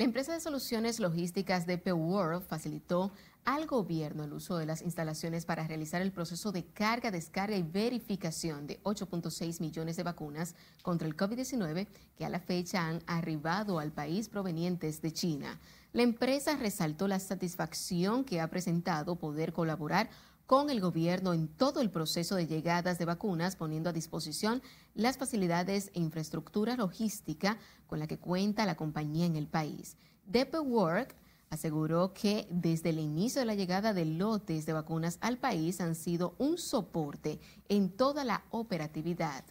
[0.00, 3.12] La empresa de soluciones logísticas DP World facilitó
[3.44, 7.62] al gobierno el uso de las instalaciones para realizar el proceso de carga, descarga y
[7.62, 11.86] verificación de 8.6 millones de vacunas contra el COVID-19
[12.16, 15.60] que a la fecha han arribado al país provenientes de China.
[15.92, 20.08] La empresa resaltó la satisfacción que ha presentado poder colaborar
[20.50, 24.62] con el gobierno en todo el proceso de llegadas de vacunas, poniendo a disposición
[24.96, 29.96] las facilidades e infraestructura logística con la que cuenta la compañía en el país.
[30.26, 31.14] DP Work
[31.50, 35.94] aseguró que desde el inicio de la llegada de lotes de vacunas al país han
[35.94, 39.44] sido un soporte en toda la operatividad.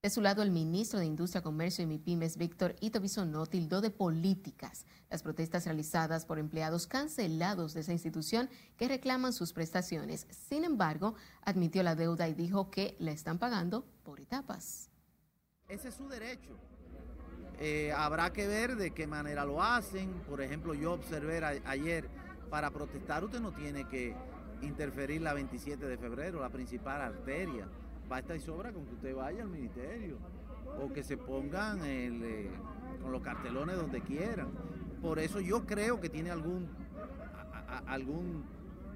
[0.00, 3.90] De su lado, el ministro de Industria, Comercio y MIPIMES, Víctor Ito Bisonó, tildó de
[3.90, 10.28] políticas las protestas realizadas por empleados cancelados de esa institución que reclaman sus prestaciones.
[10.30, 14.88] Sin embargo, admitió la deuda y dijo que la están pagando por etapas.
[15.66, 16.56] Ese es su derecho.
[17.58, 20.12] Eh, habrá que ver de qué manera lo hacen.
[20.28, 22.08] Por ejemplo, yo observé ayer,
[22.50, 24.14] para protestar usted no tiene que
[24.62, 27.68] interferir la 27 de febrero, la principal arteria
[28.08, 30.18] basta y sobra con que usted vaya al ministerio
[30.82, 32.50] o que se pongan eh,
[33.02, 34.48] con los cartelones donde quieran.
[35.02, 36.68] Por eso yo creo que tiene algún,
[37.86, 38.44] algún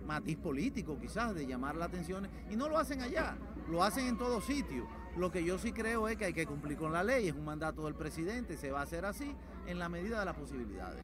[0.07, 3.37] matiz político quizás de llamar la atención y no lo hacen allá,
[3.71, 4.87] lo hacen en todos sitios.
[5.17, 7.45] Lo que yo sí creo es que hay que cumplir con la ley, es un
[7.45, 9.35] mandato del presidente, se va a hacer así
[9.67, 11.03] en la medida de las posibilidades.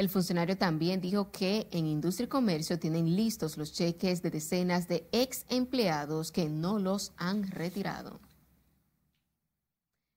[0.00, 4.88] El funcionario también dijo que en Industria y Comercio tienen listos los cheques de decenas
[4.88, 8.18] de ex empleados que no los han retirado.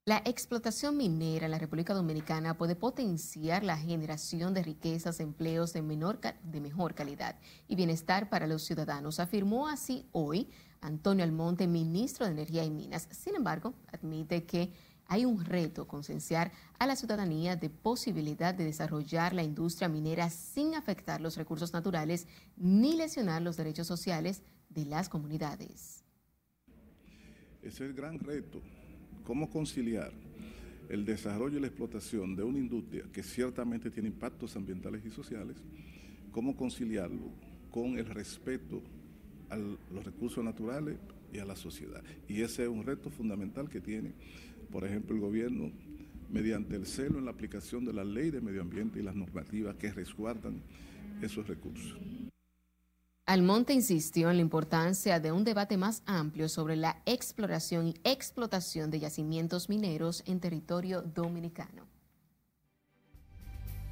[0.05, 5.81] La explotación minera en la República Dominicana puede potenciar la generación de riquezas, empleos de,
[5.81, 12.31] de mejor calidad y bienestar para los ciudadanos, afirmó así hoy Antonio Almonte, ministro de
[12.31, 13.09] Energía y Minas.
[13.11, 14.71] Sin embargo, admite que
[15.07, 20.75] hay un reto concienciar a la ciudadanía de posibilidad de desarrollar la industria minera sin
[20.75, 26.03] afectar los recursos naturales ni lesionar los derechos sociales de las comunidades.
[27.61, 28.61] Ese es el gran reto,
[29.23, 30.11] cómo conciliar
[30.89, 35.57] el desarrollo y la explotación de una industria que ciertamente tiene impactos ambientales y sociales,
[36.31, 37.31] cómo conciliarlo
[37.71, 38.81] con el respeto
[39.49, 40.97] a los recursos naturales
[41.31, 42.03] y a la sociedad.
[42.27, 44.13] Y ese es un reto fundamental que tiene
[44.73, 45.71] por ejemplo, el gobierno,
[46.31, 49.75] mediante el celo en la aplicación de la ley de medio ambiente y las normativas
[49.75, 50.63] que resguardan
[51.21, 51.95] esos recursos.
[53.27, 58.89] Almonte insistió en la importancia de un debate más amplio sobre la exploración y explotación
[58.89, 61.92] de yacimientos mineros en territorio dominicano.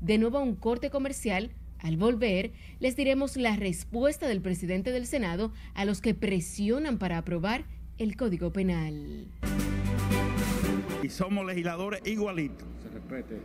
[0.00, 5.52] De nuevo un corte comercial al volver, les diremos la respuesta del presidente del Senado
[5.74, 7.64] a los que presionan para aprobar
[7.98, 9.26] el Código Penal.
[11.02, 12.66] Y somos legisladores igualitos.
[12.82, 13.40] Se respete.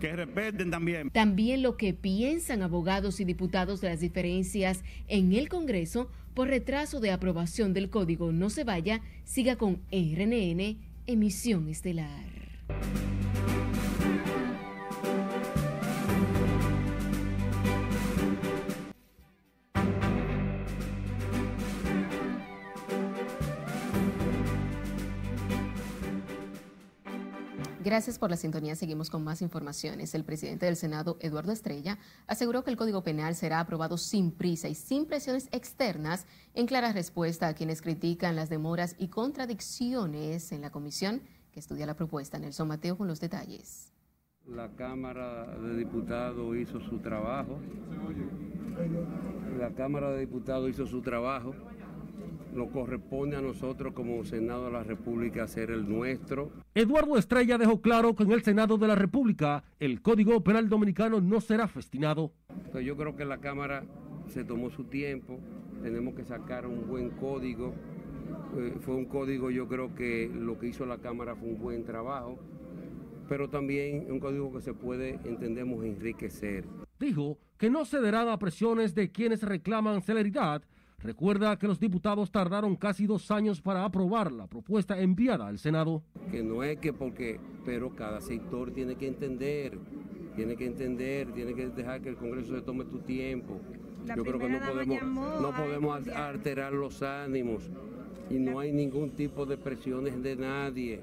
[0.00, 1.10] Que respeten también.
[1.10, 7.00] También lo que piensan abogados y diputados de las diferencias en el Congreso por retraso
[7.00, 8.32] de aprobación del código.
[8.32, 12.24] No se vaya, siga con RNN, emisión estelar.
[27.82, 28.76] Gracias por la sintonía.
[28.76, 30.14] Seguimos con más informaciones.
[30.14, 34.68] El presidente del Senado, Eduardo Estrella, aseguró que el Código Penal será aprobado sin prisa
[34.68, 40.60] y sin presiones externas, en clara respuesta a quienes critican las demoras y contradicciones en
[40.60, 42.38] la comisión que estudia la propuesta.
[42.38, 43.94] Nelson Mateo con los detalles.
[44.46, 47.58] La Cámara de Diputados hizo su trabajo.
[49.58, 51.54] La Cámara de Diputados hizo su trabajo
[52.54, 56.50] nos corresponde a nosotros como Senado de la República hacer el nuestro.
[56.74, 61.20] Eduardo Estrella dejó claro que en el Senado de la República el Código Penal Dominicano
[61.20, 62.32] no será festinado.
[62.72, 63.84] Pues yo creo que la Cámara
[64.28, 65.38] se tomó su tiempo,
[65.82, 67.74] tenemos que sacar un buen código
[68.56, 71.84] Eh, fue un código, yo creo que lo que hizo la Cámara fue un buen
[71.84, 72.38] trabajo,
[73.28, 76.64] pero también un código que se puede, entendemos, enriquecer.
[76.98, 80.62] Dijo que no cederán a presiones de quienes reclaman celeridad.
[81.02, 86.02] Recuerda que los diputados tardaron casi dos años para aprobar la propuesta enviada al Senado.
[86.30, 89.78] Que no es que porque, pero cada sector tiene que entender,
[90.36, 93.58] tiene que entender, tiene que dejar que el Congreso se tome tu tiempo.
[94.14, 95.02] Yo creo que no podemos,
[95.40, 97.70] no podemos alterar los ánimos
[98.28, 101.00] y no hay ningún tipo de presiones de nadie,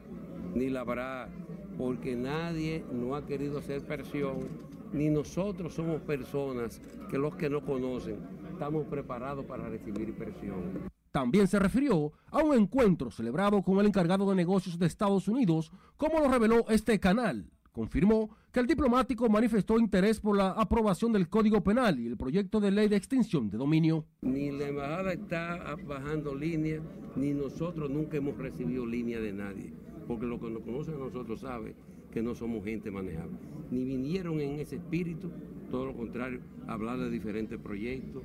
[0.53, 1.27] ni la habrá,
[1.75, 4.47] porque nadie no ha querido hacer presión,
[4.93, 10.89] ni nosotros somos personas que los que no conocen estamos preparados para recibir presión.
[11.11, 15.71] También se refirió a un encuentro celebrado con el encargado de negocios de Estados Unidos,
[15.95, 17.51] como lo reveló este canal.
[17.71, 22.59] Confirmó que el diplomático manifestó interés por la aprobación del Código Penal y el proyecto
[22.59, 24.05] de ley de extinción de dominio.
[24.21, 26.81] Ni la embajada está bajando línea,
[27.15, 29.71] ni nosotros nunca hemos recibido línea de nadie,
[30.07, 31.75] porque lo que nos conocen a nosotros sabe
[32.11, 33.37] que no somos gente manejable.
[33.69, 35.29] Ni vinieron en ese espíritu,
[35.69, 38.23] todo lo contrario, hablar de diferentes proyectos,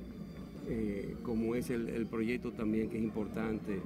[0.67, 3.81] eh, como es el, proyecto también que es importante,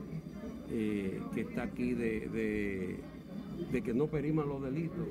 [0.71, 2.99] eh, que está aquí de,
[3.71, 5.07] de que no periman los delitos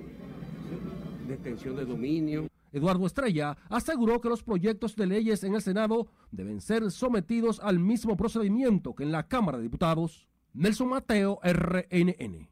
[1.26, 2.46] de extensión de dominio.
[2.72, 7.78] Eduardo Estrella aseguró que los proyectos de leyes en el Senado deben ser sometidos al
[7.78, 10.28] mismo procedimiento que en la Cámara de Diputados.
[10.52, 12.48] Nelson Mateo, RNN.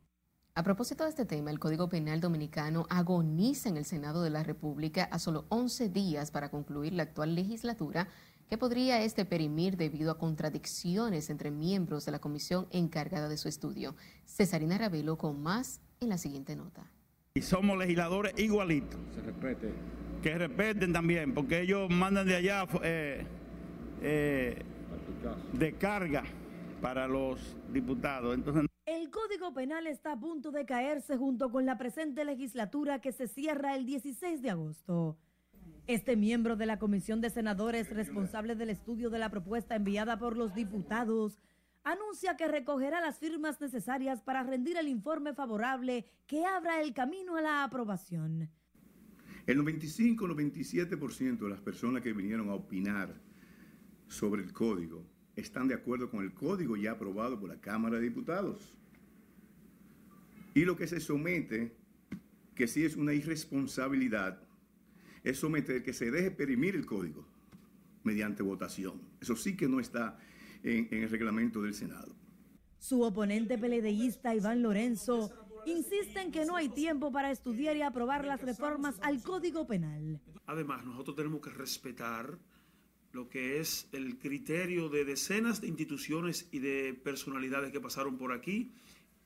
[0.56, 4.44] A propósito de este tema, el Código Penal Dominicano agoniza en el Senado de la
[4.44, 8.08] República a solo 11 días para concluir la actual legislatura,
[8.54, 13.48] que podría este perimir debido a contradicciones entre miembros de la comisión encargada de su
[13.48, 13.96] estudio.
[14.26, 16.88] Cesarina Ravelo con más en la siguiente nota.
[17.34, 19.00] Y somos legisladores igualitos.
[19.12, 19.72] Se respete.
[20.22, 23.26] Que respeten también, porque ellos mandan de allá eh,
[24.02, 24.62] eh,
[25.52, 26.22] de carga
[26.80, 28.36] para los diputados.
[28.36, 33.10] Entonces, el Código Penal está a punto de caerse junto con la presente legislatura que
[33.10, 35.18] se cierra el 16 de agosto.
[35.86, 40.34] Este miembro de la Comisión de Senadores responsable del estudio de la propuesta enviada por
[40.34, 41.42] los diputados
[41.82, 47.36] anuncia que recogerá las firmas necesarias para rendir el informe favorable que abra el camino
[47.36, 48.48] a la aprobación.
[49.46, 53.20] El 95-97% de las personas que vinieron a opinar
[54.08, 55.06] sobre el código
[55.36, 58.74] están de acuerdo con el código ya aprobado por la Cámara de Diputados.
[60.54, 61.76] Y lo que se somete,
[62.54, 64.43] que sí es una irresponsabilidad,
[65.24, 67.26] es someter que se deje perimir el código
[68.04, 69.00] mediante votación.
[69.20, 70.18] Eso sí que no está
[70.62, 72.14] en, el reglamento del Senado.
[72.78, 75.32] Su oponente peledeísta Iván Lorenzo
[75.66, 80.20] insiste en que no hay tiempo para estudiar y aprobar las reformas al Código Penal.
[80.46, 82.38] Además, nosotros tenemos que respetar
[83.12, 88.32] lo que es el criterio de decenas de instituciones y de personalidades que pasaron por
[88.32, 88.72] aquí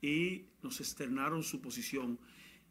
[0.01, 2.21] y nos externaron su posición.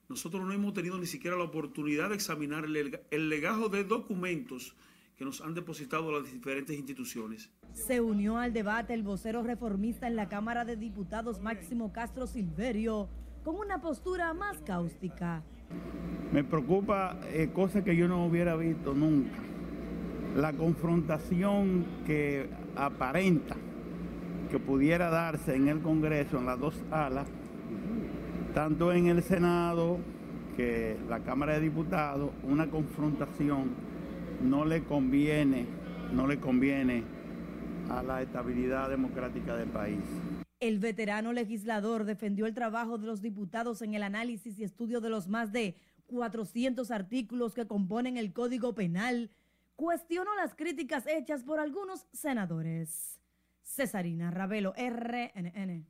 [0.10, 4.76] Nosotros no hemos tenido ni siquiera la oportunidad de examinar el, el legajo de documentos
[5.18, 7.52] que nos han depositado las diferentes instituciones.
[7.74, 13.10] Se unió al debate el vocero reformista en la Cámara de Diputados Máximo Castro Silverio
[13.44, 15.44] con una postura más cáustica.
[16.32, 19.38] Me preocupa eh, cosa que yo no hubiera visto nunca.
[20.36, 23.56] La confrontación que aparenta
[24.52, 27.28] que pudiera darse en el Congreso, en las dos alas,
[28.58, 30.00] tanto en el Senado
[30.56, 33.70] que la Cámara de Diputados, una confrontación
[34.42, 35.68] no le conviene,
[36.12, 37.04] no le conviene
[37.88, 40.00] a la estabilidad democrática del país.
[40.60, 45.12] El veterano legislador defendió el trabajo de los diputados en el análisis y estudio de
[45.12, 45.76] los más de
[46.08, 49.30] 400 artículos que componen el Código Penal.
[49.76, 53.20] Cuestionó las críticas hechas por algunos senadores.
[53.62, 55.86] Cesarina Ravelo, RNN.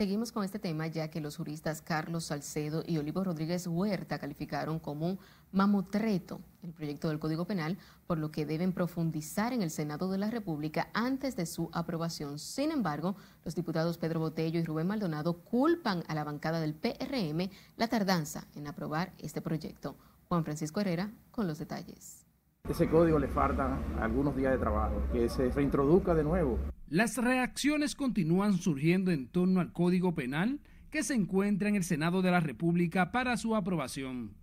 [0.00, 4.78] Seguimos con este tema ya que los juristas Carlos Salcedo y Olivo Rodríguez Huerta calificaron
[4.78, 5.18] como un
[5.52, 7.76] mamotreto el proyecto del Código Penal,
[8.06, 12.38] por lo que deben profundizar en el Senado de la República antes de su aprobación.
[12.38, 17.50] Sin embargo, los diputados Pedro Botello y Rubén Maldonado culpan a la bancada del PRM
[17.76, 19.96] la tardanza en aprobar este proyecto.
[20.28, 22.24] Juan Francisco Herrera con los detalles.
[22.66, 26.58] Ese código le faltan algunos días de trabajo, que se reintroduzca de nuevo
[26.90, 30.58] las reacciones continúan surgiendo en torno al Código Penal
[30.90, 34.34] que se encuentra en el Senado de la República para su aprobación.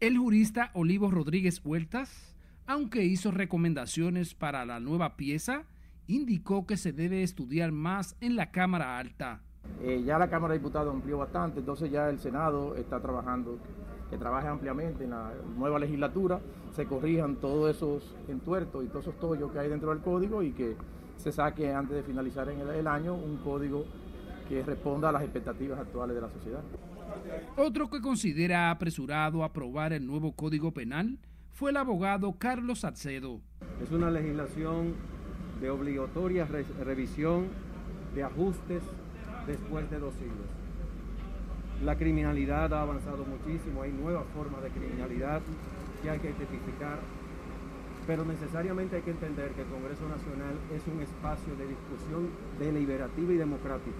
[0.00, 2.36] El jurista Olivo Rodríguez Huertas,
[2.66, 5.62] aunque hizo recomendaciones para la nueva pieza,
[6.08, 9.40] indicó que se debe estudiar más en la Cámara Alta.
[9.80, 13.60] Eh, ya la Cámara de Diputados amplió bastante, entonces ya el Senado está trabajando,
[14.10, 16.40] que trabaje ampliamente en la nueva legislatura,
[16.74, 20.50] se corrijan todos esos entuertos y todos esos tollos que hay dentro del código y
[20.50, 20.74] que
[21.16, 23.84] se saque antes de finalizar en el, año un código
[24.48, 26.60] que responda a las expectativas actuales de la sociedad.
[27.56, 31.18] Otro que considera apresurado aprobar el nuevo Código Penal
[31.52, 33.40] fue el abogado Carlos Salcedo.
[33.82, 34.94] Es una legislación
[35.60, 36.46] de obligatoria
[36.84, 37.48] revisión
[38.14, 38.82] de ajustes
[39.46, 40.46] después de dos siglos.
[41.84, 45.40] La criminalidad ha avanzado muchísimo, hay nuevas formas de criminalidad
[46.02, 46.98] que hay que identificar,
[48.06, 53.32] pero necesariamente hay que entender que el Congreso Nacional es un espacio de discusión deliberativa
[53.32, 53.98] y democrática.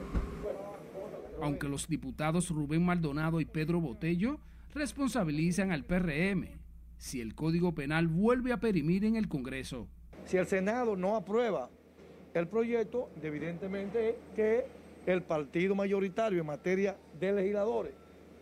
[1.40, 4.38] Aunque los diputados Rubén Maldonado y Pedro Botello
[4.74, 6.48] responsabilizan al PRM
[6.96, 9.88] si el Código Penal vuelve a perimir en el Congreso.
[10.24, 11.68] Si el Senado no aprueba
[12.34, 14.66] el proyecto, evidentemente que
[15.06, 17.92] el partido mayoritario en materia de legisladores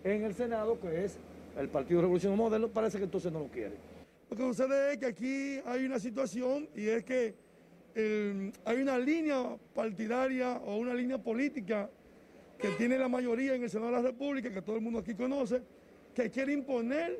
[0.05, 1.19] en el Senado, que es
[1.59, 3.90] el Partido Revolucionario Moderno, parece que entonces no lo quiere.
[4.31, 7.35] Lo que sucede es que aquí hay una situación y es que
[8.65, 11.91] hay una línea partidaria o una línea política
[12.59, 15.15] que tiene la mayoría en el Senado de la República, que todo el mundo aquí
[15.15, 15.63] conoce,
[16.15, 17.19] que quiere imponer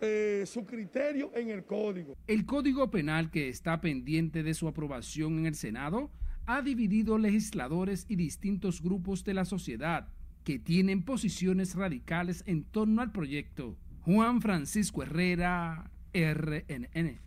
[0.00, 2.16] eh, su criterio en el código.
[2.26, 6.10] El código penal que está pendiente de su aprobación en el Senado
[6.46, 10.08] ha dividido legisladores y distintos grupos de la sociedad
[10.44, 13.76] que tienen posiciones radicales en torno al proyecto.
[14.02, 17.20] Juan Francisco Herrera, RNN.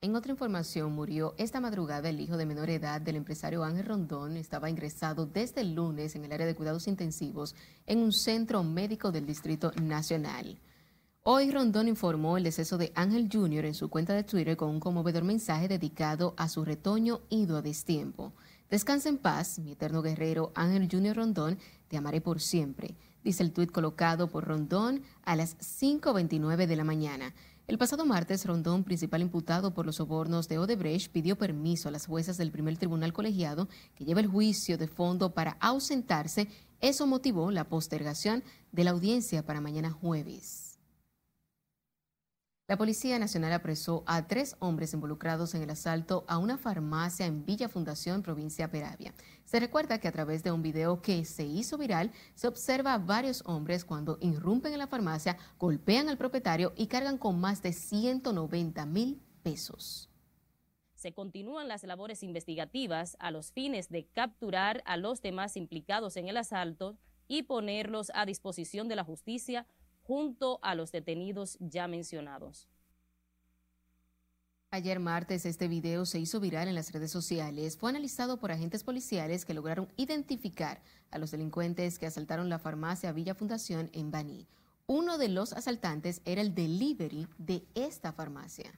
[0.00, 4.36] En otra información, murió esta madrugada el hijo de menor edad del empresario Ángel Rondón.
[4.36, 7.54] Estaba ingresado desde el lunes en el área de cuidados intensivos
[7.86, 10.58] en un centro médico del Distrito Nacional.
[11.22, 13.64] Hoy Rondón informó el deceso de Ángel Jr.
[13.64, 17.62] en su cuenta de Twitter con un conmovedor mensaje dedicado a su retoño ido a
[17.62, 18.32] destiempo.
[18.68, 21.14] Descansa en paz, mi eterno guerrero Ángel Jr.
[21.14, 26.74] Rondón, te amaré por siempre, dice el tuit colocado por Rondón a las 5.29 de
[26.74, 27.34] la mañana.
[27.68, 32.06] El pasado martes, Rondón, principal imputado por los sobornos de Odebrecht, pidió permiso a las
[32.06, 36.48] juezas del primer tribunal colegiado que lleva el juicio de fondo para ausentarse.
[36.80, 38.42] Eso motivó la postergación
[38.72, 40.71] de la audiencia para mañana jueves.
[42.68, 47.44] La Policía Nacional apresó a tres hombres involucrados en el asalto a una farmacia en
[47.44, 49.12] Villa Fundación, provincia Peravia.
[49.44, 52.98] Se recuerda que a través de un video que se hizo viral, se observa a
[52.98, 57.72] varios hombres cuando irrumpen en la farmacia, golpean al propietario y cargan con más de
[57.72, 60.08] 190 mil pesos.
[60.94, 66.28] Se continúan las labores investigativas a los fines de capturar a los demás implicados en
[66.28, 66.96] el asalto
[67.26, 69.66] y ponerlos a disposición de la justicia
[70.02, 72.68] junto a los detenidos ya mencionados.
[74.74, 77.76] Ayer martes este video se hizo viral en las redes sociales.
[77.76, 80.80] Fue analizado por agentes policiales que lograron identificar
[81.10, 84.48] a los delincuentes que asaltaron la farmacia Villa Fundación en Baní.
[84.86, 88.72] Uno de los asaltantes era el delivery de esta farmacia.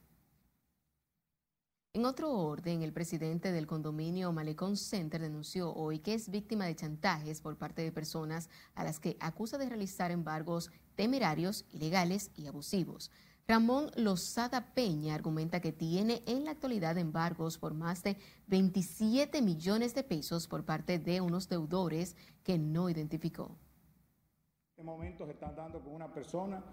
[1.93, 6.75] En otro orden, el presidente del condominio Malecón Center denunció hoy que es víctima de
[6.75, 12.47] chantajes por parte de personas a las que acusa de realizar embargos temerarios, ilegales y
[12.47, 13.11] abusivos.
[13.47, 18.17] Ramón Lozada Peña argumenta que tiene en la actualidad embargos por más de
[18.47, 23.49] 27 millones de pesos por parte de unos deudores que no identificó.
[23.49, 26.65] En este momento se están dando con una persona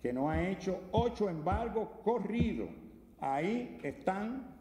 [0.00, 2.70] que no ha hecho ocho embargos corridos.
[3.20, 4.56] Ahí están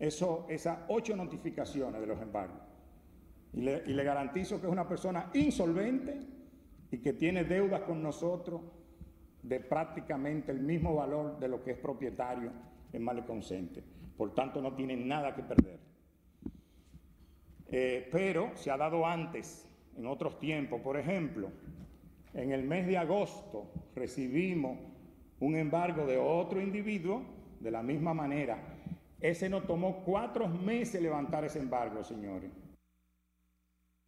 [0.00, 2.60] esas ocho notificaciones de los embargos.
[3.52, 6.37] Y le garantizo que es una persona insolvente
[6.90, 8.60] y que tiene deudas con nosotros
[9.42, 12.50] de prácticamente el mismo valor de lo que es propietario
[12.92, 13.82] en Maleconsente.
[14.16, 15.78] Por tanto, no tiene nada que perder.
[17.70, 20.80] Eh, pero se ha dado antes, en otros tiempos.
[20.80, 21.50] Por ejemplo,
[22.34, 24.78] en el mes de agosto recibimos
[25.40, 27.22] un embargo de otro individuo
[27.60, 28.78] de la misma manera
[29.20, 32.50] ese nos tomó cuatro meses levantar ese embargo, señores.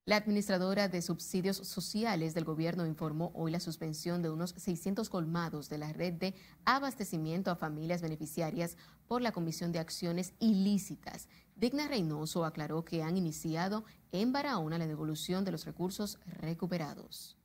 [0.09, 5.69] La administradora de subsidios sociales del gobierno informó hoy la suspensión de unos 600 colmados
[5.69, 6.35] de la red de
[6.65, 11.29] abastecimiento a familias beneficiarias por la Comisión de Acciones Ilícitas.
[11.57, 17.37] Digna Reynoso aclaró que han iniciado en Barahona la devolución de los recursos recuperados.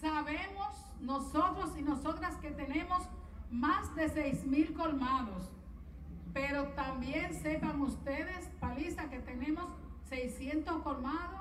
[0.00, 3.02] Sabemos nosotros y nosotras que tenemos
[3.50, 5.48] más de 6 mil colmados,
[6.32, 9.68] pero también sepan ustedes, Paliza, que tenemos
[10.10, 11.39] 600 colmados,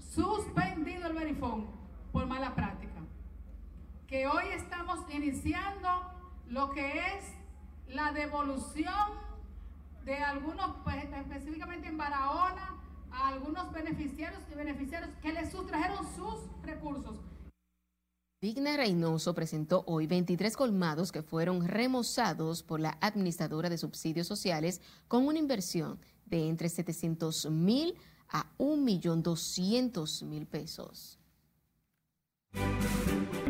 [0.00, 1.66] suspendido el verifón
[2.12, 3.00] por mala práctica.
[4.06, 5.88] Que hoy estamos iniciando
[6.48, 7.24] lo que es
[7.88, 9.26] la devolución
[10.04, 12.76] de algunos, pues, específicamente en Barahona,
[13.10, 17.16] a algunos beneficiarios y beneficiarios que les sustrajeron sus recursos.
[18.42, 24.82] Digna Reynoso presentó hoy 23 colmados que fueron remozados por la administradora de subsidios sociales
[25.08, 27.94] con una inversión de entre 700 mil
[28.28, 31.18] a 1.200.000 pesos.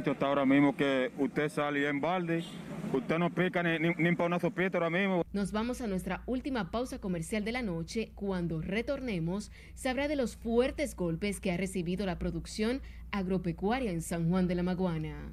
[0.05, 2.45] Está ahora mismo que usted sale en balde,
[2.93, 5.25] usted no pica ni, ni, para una sopita ahora mismo.
[5.33, 8.13] Nos vamos a nuestra última pausa comercial de la noche.
[8.15, 9.51] Cuando retornemos,
[9.85, 14.55] habla de los fuertes golpes que ha recibido la producción agropecuaria en San Juan de
[14.55, 15.33] la Maguana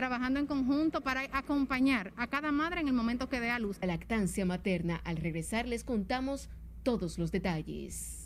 [0.00, 3.76] trabajando en conjunto para acompañar a cada madre en el momento que dé a luz.
[3.82, 6.48] La lactancia materna, al regresar les contamos
[6.82, 8.20] todos los detalles.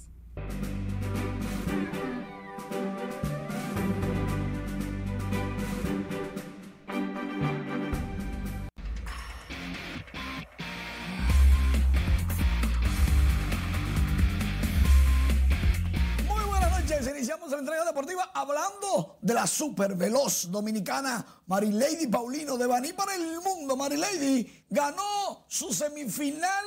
[17.25, 23.15] iniciamos la entrega deportiva hablando de la super veloz dominicana Marilady Paulino de Baní para
[23.15, 23.77] el mundo.
[23.77, 26.67] Marilady ganó su semifinal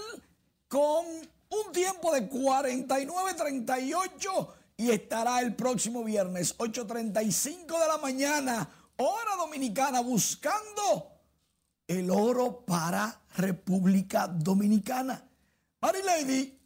[0.67, 1.05] con
[1.49, 10.01] un tiempo de 49-38 y estará el próximo viernes 8.35 de la mañana, hora dominicana,
[10.01, 11.13] buscando
[11.87, 15.23] el oro para República Dominicana.
[15.81, 16.59] Marilady,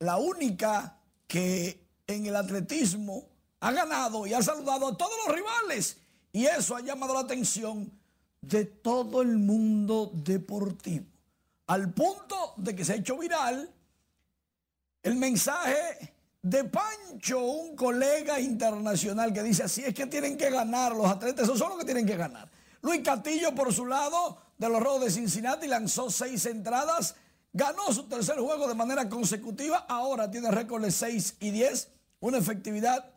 [0.00, 5.98] la única que en el atletismo ha ganado y ha saludado a todos los rivales.
[6.32, 7.90] Y eso ha llamado la atención
[8.40, 11.06] de todo el mundo deportivo.
[11.66, 13.72] Al punto de que se ha hecho viral
[15.02, 20.94] el mensaje de Pancho, un colega internacional que dice así es que tienen que ganar
[20.94, 22.50] los atletas, eso son los que tienen que ganar.
[22.82, 27.14] Luis Castillo, por su lado, de los Rojos de Cincinnati, lanzó seis entradas,
[27.52, 31.88] ganó su tercer juego de manera consecutiva, ahora tiene récord de 6 y 10,
[32.20, 33.10] una efectividad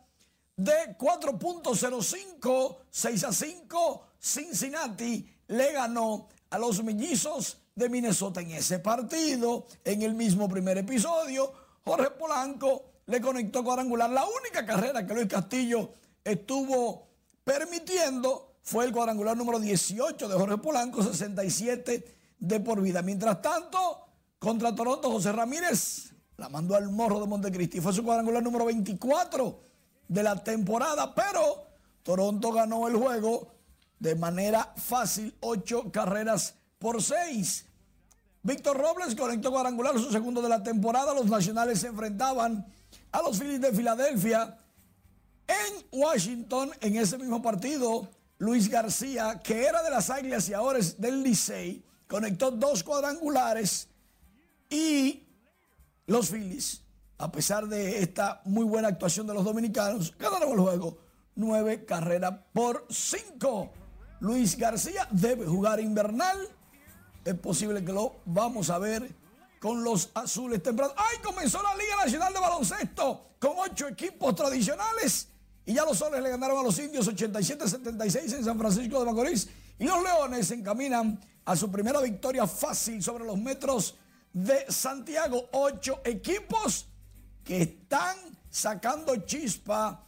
[0.56, 4.06] de 4.05, 6 a 5.
[4.18, 10.78] Cincinnati le ganó a los mellizos de Minnesota en ese partido, en el mismo primer
[10.78, 11.63] episodio.
[11.84, 14.10] Jorge Polanco le conectó cuadrangular.
[14.10, 15.90] La única carrera que Luis Castillo
[16.22, 17.08] estuvo
[17.44, 23.02] permitiendo fue el cuadrangular número 18 de Jorge Polanco, 67 de por vida.
[23.02, 24.06] Mientras tanto,
[24.38, 27.80] contra Toronto, José Ramírez la mandó al morro de Montecristi.
[27.80, 29.60] Fue su cuadrangular número 24
[30.08, 31.66] de la temporada, pero
[32.02, 33.54] Toronto ganó el juego
[33.98, 37.66] de manera fácil, 8 carreras por 6.
[38.44, 41.14] Víctor Robles conectó cuadrangular su segundo de la temporada.
[41.14, 42.66] Los nacionales se enfrentaban
[43.10, 44.58] a los Phillies de Filadelfia
[45.46, 48.06] en Washington en ese mismo partido.
[48.36, 53.88] Luis García, que era de las Águilas y ahora es del Licey, conectó dos cuadrangulares
[54.68, 55.26] y
[56.06, 56.82] los Phillies,
[57.16, 60.98] a pesar de esta muy buena actuación de los dominicanos, ganaron el juego
[61.34, 63.72] nueve carreras por cinco.
[64.20, 66.36] Luis García debe jugar invernal
[67.24, 69.10] es posible que lo vamos a ver
[69.58, 70.94] con los azules tempranos.
[70.98, 71.18] ¡Ay!
[71.22, 75.28] Comenzó la Liga Nacional de Baloncesto con ocho equipos tradicionales.
[75.66, 79.48] Y ya los soles le ganaron a los indios 87-76 en San Francisco de Macorís.
[79.78, 83.96] Y los leones se encaminan a su primera victoria fácil sobre los metros
[84.32, 85.48] de Santiago.
[85.52, 86.86] Ocho equipos
[87.42, 88.16] que están
[88.50, 90.04] sacando chispa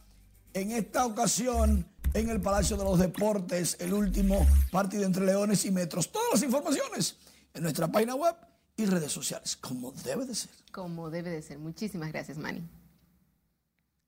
[0.53, 5.71] en esta ocasión en el Palacio de los Deportes, el último partido entre Leones y
[5.71, 6.11] Metros.
[6.11, 7.17] Todas las informaciones
[7.53, 8.35] en nuestra página web
[8.75, 10.51] y redes sociales, como debe de ser.
[10.71, 11.59] Como debe de ser.
[11.59, 12.63] Muchísimas gracias, Manny.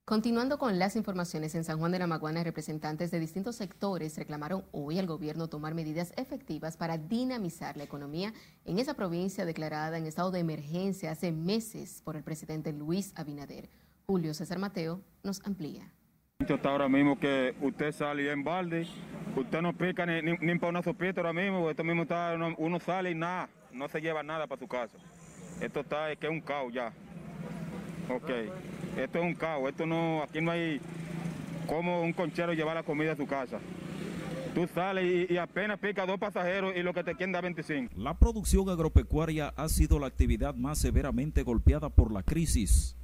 [0.09, 4.65] Continuando con las informaciones, en San Juan de la Maguana, representantes de distintos sectores reclamaron
[4.71, 8.33] hoy al gobierno tomar medidas efectivas para dinamizar la economía
[8.65, 13.69] en esa provincia declarada en estado de emergencia hace meses por el presidente Luis Abinader.
[14.07, 15.93] Julio César Mateo nos amplía.
[16.47, 18.87] Está ahora mismo que usted sale en balde,
[19.35, 23.11] usted no pica ni, ni, para una sopita ahora mismo, esto mismo está, uno, sale
[23.11, 24.97] y nada, no se lleva nada para su casa.
[25.61, 26.93] Esto está, es que es un caos ya.
[28.09, 28.29] Ok.
[28.97, 30.81] Esto es un caos, esto no, aquí no hay
[31.67, 33.59] como un conchero llevar la comida a su casa.
[34.55, 37.93] Tú sales y, apenas pica dos pasajeros y lo que te quieren da 25.
[37.95, 42.95] La producción agropecuaria ha sido la actividad más severamente golpeada por la crisis.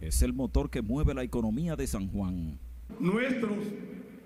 [0.00, 2.60] Es el motor que mueve la economía de San Juan.
[2.98, 3.58] Nuestros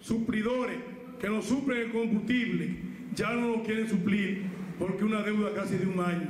[0.00, 0.78] supridores
[1.20, 2.76] que nos suplen el combustible
[3.14, 4.44] ya no lo quieren suplir
[4.78, 6.28] porque una deuda casi de un año.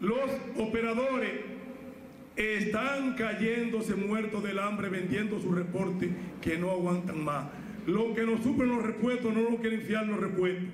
[0.00, 1.30] Los operadores
[2.36, 6.10] están cayéndose muertos del hambre vendiendo su reporte
[6.42, 7.46] que no aguantan más.
[7.86, 10.68] Los que nos suplen los repuestos no lo quieren fiar los repuestos.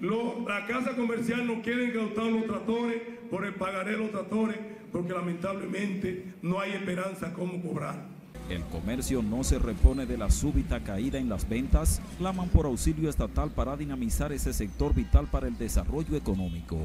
[0.00, 4.56] la casa comercial no quieren gastar los tractores por el pagaré los tractores
[4.92, 8.17] porque lamentablemente no hay esperanza cómo cobrar.
[8.48, 13.10] El comercio no se repone de la súbita caída en las ventas, claman por auxilio
[13.10, 16.78] estatal para dinamizar ese sector vital para el desarrollo económico.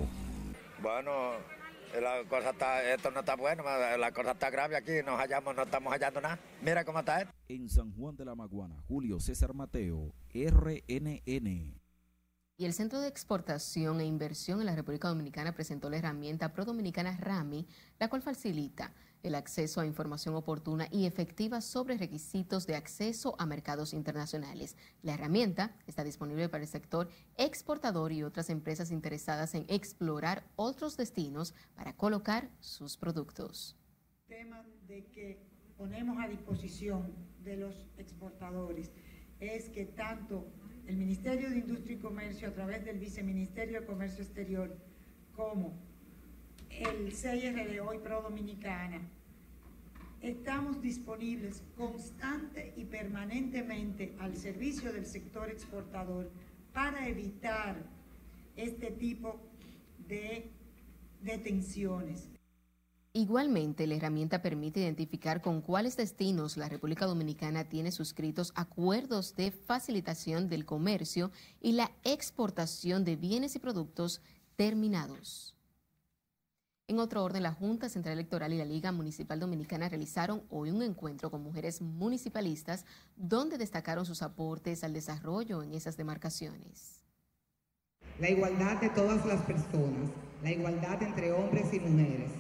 [0.82, 1.12] Bueno,
[2.02, 5.64] la cosa está, esto no está bueno, la cosa está grave aquí, nos hallamos, no
[5.64, 6.38] estamos hallando nada.
[6.62, 7.34] Mira cómo está esto.
[7.48, 11.80] En San Juan de la Maguana, Julio César Mateo, RNN.
[12.58, 16.66] Y el Centro de Exportación e Inversión en la República Dominicana presentó la herramienta Pro
[16.66, 17.66] Dominicana RAMI,
[18.00, 18.94] la cual facilita
[19.24, 24.76] el acceso a información oportuna y efectiva sobre requisitos de acceso a mercados internacionales.
[25.02, 30.98] La herramienta está disponible para el sector exportador y otras empresas interesadas en explorar otros
[30.98, 33.78] destinos para colocar sus productos.
[34.28, 35.40] Tema de que
[35.78, 37.14] ponemos a disposición
[37.44, 38.92] de los exportadores
[39.40, 40.46] es que tanto
[40.86, 44.78] el Ministerio de Industria y Comercio a través del Viceministerio de Comercio Exterior
[45.34, 45.93] como
[46.80, 49.02] el CIR de Hoy Pro Dominicana,
[50.22, 56.32] estamos disponibles constante y permanentemente al servicio del sector exportador
[56.74, 57.76] para evitar
[58.56, 59.40] este tipo
[60.08, 60.50] de
[61.22, 62.30] detenciones.
[63.16, 69.52] Igualmente, la herramienta permite identificar con cuáles destinos la República Dominicana tiene suscritos acuerdos de
[69.52, 74.22] facilitación del comercio y la exportación de bienes y productos
[74.56, 75.53] terminados.
[76.90, 80.82] En otro orden, la Junta Central Electoral y la Liga Municipal Dominicana realizaron hoy un
[80.82, 87.02] encuentro con mujeres municipalistas donde destacaron sus aportes al desarrollo en esas demarcaciones.
[88.20, 90.10] La igualdad de todas las personas,
[90.44, 92.32] la igualdad entre hombres y mujeres.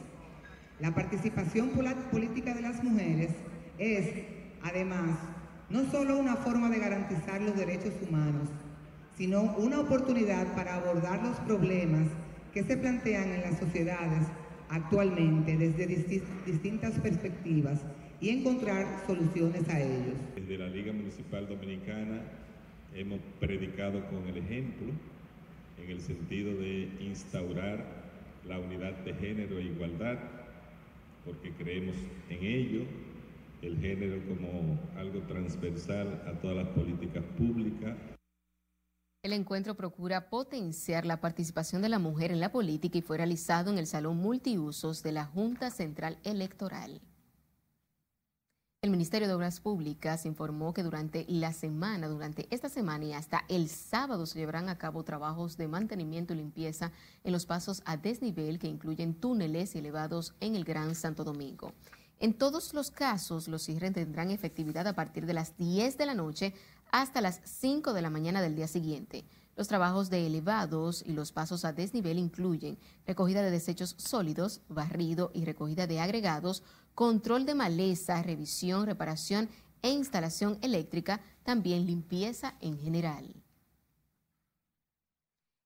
[0.81, 1.69] La participación
[2.11, 3.31] política de las mujeres
[3.77, 4.25] es,
[4.61, 5.19] además,
[5.69, 8.49] no solo una forma de garantizar los derechos humanos,
[9.15, 12.09] sino una oportunidad para abordar los problemas
[12.53, 14.27] que se plantean en las sociedades
[14.69, 15.87] actualmente desde
[16.45, 17.81] distintas perspectivas
[18.21, 20.17] y encontrar soluciones a ellos.
[20.35, 22.21] Desde la Liga Municipal Dominicana
[22.95, 24.87] hemos predicado con el ejemplo
[25.83, 27.85] en el sentido de instaurar
[28.47, 30.17] la unidad de género e igualdad,
[31.25, 31.95] porque creemos
[32.29, 32.81] en ello,
[33.61, 37.95] el género como algo transversal a todas las políticas públicas.
[39.23, 43.71] El encuentro procura potenciar la participación de la mujer en la política y fue realizado
[43.71, 46.99] en el Salón Multiusos de la Junta Central Electoral.
[48.81, 53.45] El Ministerio de Obras Públicas informó que durante la semana, durante esta semana y hasta
[53.47, 56.91] el sábado se llevarán a cabo trabajos de mantenimiento y limpieza
[57.23, 61.71] en los pasos a desnivel que incluyen túneles y elevados en el Gran Santo Domingo.
[62.19, 66.13] En todos los casos, los cierres tendrán efectividad a partir de las 10 de la
[66.13, 66.53] noche
[66.93, 69.25] hasta las 5 de la mañana del día siguiente.
[69.55, 72.77] Los trabajos de elevados y los pasos a desnivel incluyen
[73.07, 76.61] recogida de desechos sólidos, barrido y recogida de agregados,
[76.93, 79.49] control de maleza, revisión, reparación
[79.81, 83.42] e instalación eléctrica, también limpieza en general.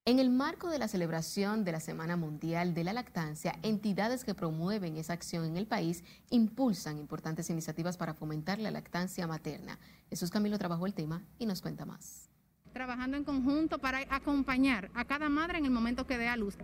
[0.08, 4.34] En el marco de la celebración de la Semana Mundial de la Lactancia, entidades que
[4.34, 9.78] promueven esa acción en el país impulsan importantes iniciativas para fomentar la lactancia materna.
[10.10, 12.32] Jesús Camilo trabajó el tema y nos cuenta más.
[12.72, 16.58] Trabajando en conjunto para acompañar a cada madre en el momento que dé a luz.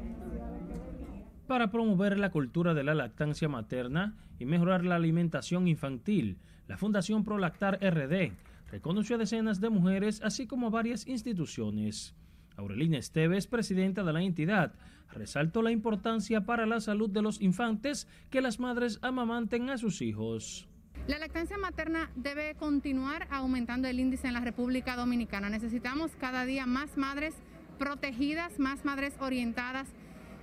[1.46, 6.40] Para promover la cultura de la lactancia materna y mejorar la alimentación infantil,
[6.70, 8.32] la Fundación Prolactar RD
[8.72, 12.16] reconoció a decenas de mujeres, así como a varias instituciones.
[12.58, 14.74] Aurelina Esteves, presidenta de la entidad,
[15.12, 20.02] resaltó la importancia para la salud de los infantes que las madres amamanten a sus
[20.02, 20.68] hijos.
[21.08, 25.50] La lactancia materna debe continuar aumentando el índice en la República Dominicana.
[25.50, 27.34] Necesitamos cada día más madres
[27.78, 29.88] protegidas, más madres orientadas,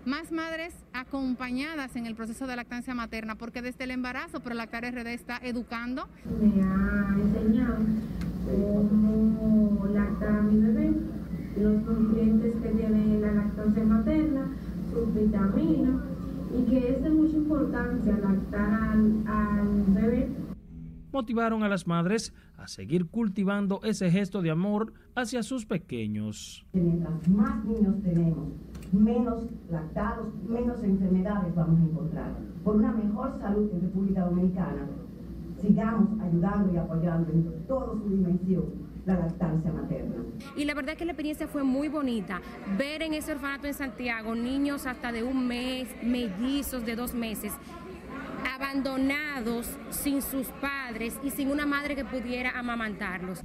[0.05, 5.07] más madres acompañadas en el proceso de lactancia materna, porque desde el embarazo Prolactar RD
[5.09, 6.09] está educando.
[6.25, 7.79] Me ha enseñado
[8.45, 10.93] cómo lactar a mi bebé,
[11.57, 14.53] los nutrientes que tiene la lactancia materna,
[14.93, 16.03] sus vitaminas,
[16.57, 20.29] y que es de mucha importancia lactar al, al bebé
[21.13, 26.67] motivaron a las madres a seguir cultivando ese gesto de amor hacia sus pequeños.
[26.73, 28.49] Mientras más niños tenemos,
[28.93, 32.33] menos lactados, menos enfermedades vamos a encontrar.
[32.65, 34.87] Por una mejor salud en República Dominicana,
[35.61, 38.65] sigamos ayudando y apoyando en toda su dimensión
[39.11, 40.25] la lactancia materna.
[40.57, 42.41] Y la verdad es que la experiencia fue muy bonita.
[42.79, 47.53] Ver en ese orfanato en Santiago niños hasta de un mes, mellizos de dos meses,
[48.55, 53.41] abandonados sin sus padres y sin una madre que pudiera amamantarlos.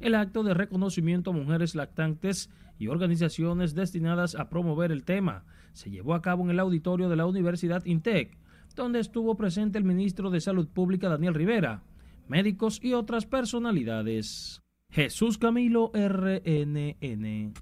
[0.00, 5.90] El acto de reconocimiento a mujeres lactantes y organizaciones destinadas a promover el tema se
[5.90, 8.36] llevó a cabo en el auditorio de la Universidad INTEC,
[8.76, 11.82] donde estuvo presente el ministro de Salud Pública Daniel Rivera,
[12.28, 14.62] médicos y otras personalidades.
[14.90, 17.54] Jesús Camilo RNN.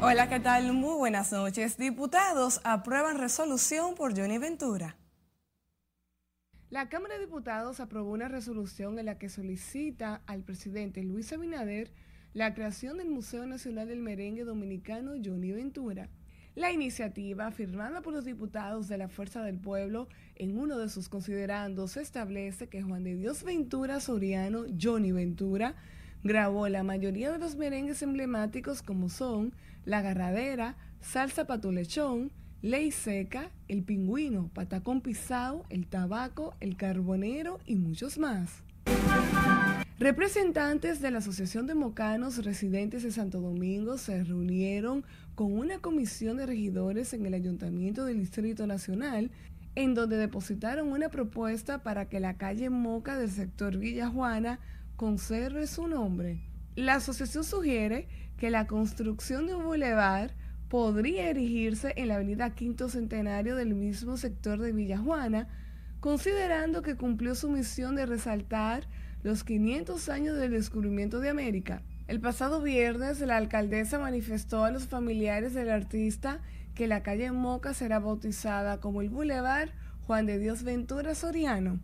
[0.00, 0.72] Hola, ¿qué tal?
[0.72, 1.78] Muy buenas noches.
[1.78, 4.98] Diputados aprueban resolución por Johnny Ventura.
[6.68, 11.92] La Cámara de Diputados aprobó una resolución en la que solicita al presidente Luis Abinader
[12.34, 16.10] la creación del Museo Nacional del Merengue Dominicano Johnny Ventura.
[16.54, 21.08] La iniciativa, firmada por los diputados de la Fuerza del Pueblo, en uno de sus
[21.08, 25.76] considerandos establece que Juan de Dios Ventura Soriano, Johnny Ventura,
[26.22, 29.54] grabó la mayoría de los merengues emblemáticos como son
[29.86, 32.30] la Agarradera, Salsa Patulechón,
[32.60, 38.62] Ley Seca, El Pingüino, Patacón Pisado, El Tabaco, El Carbonero y muchos más.
[39.98, 46.38] Representantes de la Asociación de Mocanos residentes de Santo Domingo se reunieron con una comisión
[46.38, 49.30] de regidores en el Ayuntamiento del Distrito Nacional,
[49.74, 54.58] en donde depositaron una propuesta para que la calle Moca del sector Villa Juana
[54.96, 56.40] conserve su nombre.
[56.74, 60.34] La asociación sugiere que la construcción de un bulevar
[60.68, 65.48] podría erigirse en la avenida Quinto Centenario del mismo sector de Villajuana,
[66.00, 68.88] considerando que cumplió su misión de resaltar
[69.22, 71.82] los 500 años del descubrimiento de América.
[72.08, 76.40] El pasado viernes, la alcaldesa manifestó a los familiares del artista
[76.74, 79.70] que la calle Moca será bautizada como el Boulevard
[80.06, 81.78] Juan de Dios Ventura Soriano.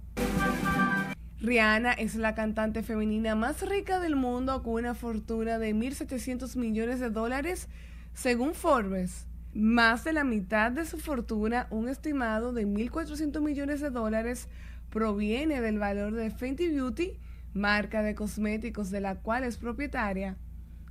[1.41, 6.99] Rihanna es la cantante femenina más rica del mundo con una fortuna de 1.700 millones
[6.99, 7.68] de dólares
[8.12, 9.26] según Forbes.
[9.55, 14.49] Más de la mitad de su fortuna, un estimado de 1.400 millones de dólares,
[14.91, 17.18] proviene del valor de Fenty Beauty,
[17.55, 20.37] marca de cosméticos de la cual es propietaria.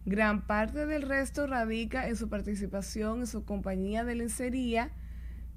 [0.05, 4.91] Gran parte del resto radica en su participación en su compañía de lencería,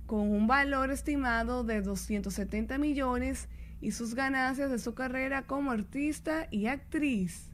[0.07, 3.49] con un valor estimado de 270 millones
[3.81, 7.51] y sus ganancias de su carrera como artista y actriz.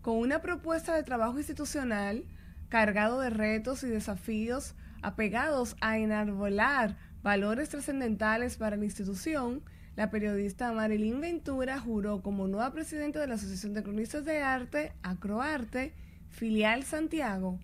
[0.00, 2.24] Con una propuesta de trabajo institucional
[2.68, 9.62] cargado de retos y desafíos apegados a enarbolar valores trascendentales para la institución,
[9.96, 14.92] la periodista Marilyn Ventura juró como nueva presidenta de la Asociación de Cronistas de Arte,
[15.02, 15.94] Acroarte,
[16.28, 17.58] filial Santiago,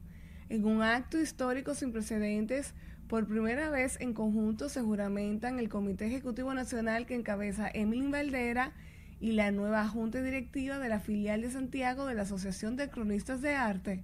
[0.49, 2.75] en un acto histórico sin precedentes
[3.07, 8.73] por primera vez en conjunto se juramentan el Comité Ejecutivo Nacional que encabeza Emilín Valdera
[9.21, 13.43] y la nueva Junta Directiva de la filial de Santiago de la Asociación de Cronistas
[13.43, 14.03] de Arte.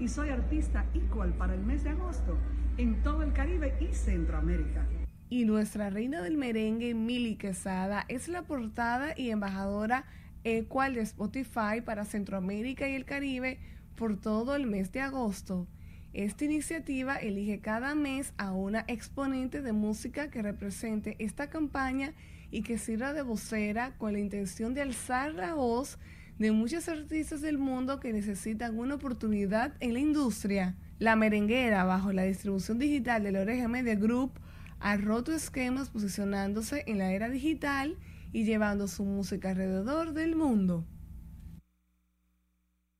[0.00, 2.38] Y soy artista igual para el mes de agosto
[2.78, 4.86] en todo el Caribe y Centroamérica.
[5.32, 10.04] Y nuestra reina del merengue, Mili Quesada, es la portada y embajadora
[10.44, 13.58] ecual de Spotify para Centroamérica y el Caribe
[13.96, 15.66] por todo el mes de agosto.
[16.12, 22.12] Esta iniciativa elige cada mes a una exponente de música que represente esta campaña
[22.50, 25.98] y que sirva de vocera con la intención de alzar la voz
[26.38, 30.76] de muchos artistas del mundo que necesitan una oportunidad en la industria.
[30.98, 34.38] La merenguera, bajo la distribución digital de la Oreja Media Group,
[34.82, 37.96] ha roto esquemas posicionándose en la era digital
[38.32, 40.84] y llevando su música alrededor del mundo.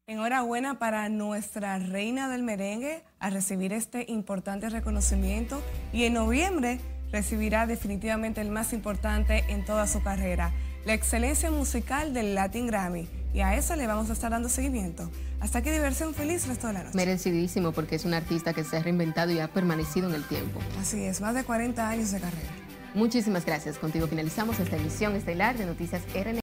[0.06, 5.62] Enhorabuena para nuestra reina del merengue a recibir este importante reconocimiento
[5.92, 6.80] y en noviembre
[7.10, 10.52] recibirá definitivamente el más importante en toda su carrera,
[10.84, 13.21] la excelencia musical del Latin Grammy.
[13.34, 15.10] Y a esa le vamos a estar dando seguimiento.
[15.40, 16.96] Hasta aquí diversión feliz resto de la noche.
[16.96, 20.60] Merecidísimo porque es un artista que se ha reinventado y ha permanecido en el tiempo.
[20.80, 22.50] Así es, más de 40 años de carrera.
[22.94, 23.78] Muchísimas gracias.
[23.78, 26.40] Contigo finalizamos esta emisión estelar de Noticias RN.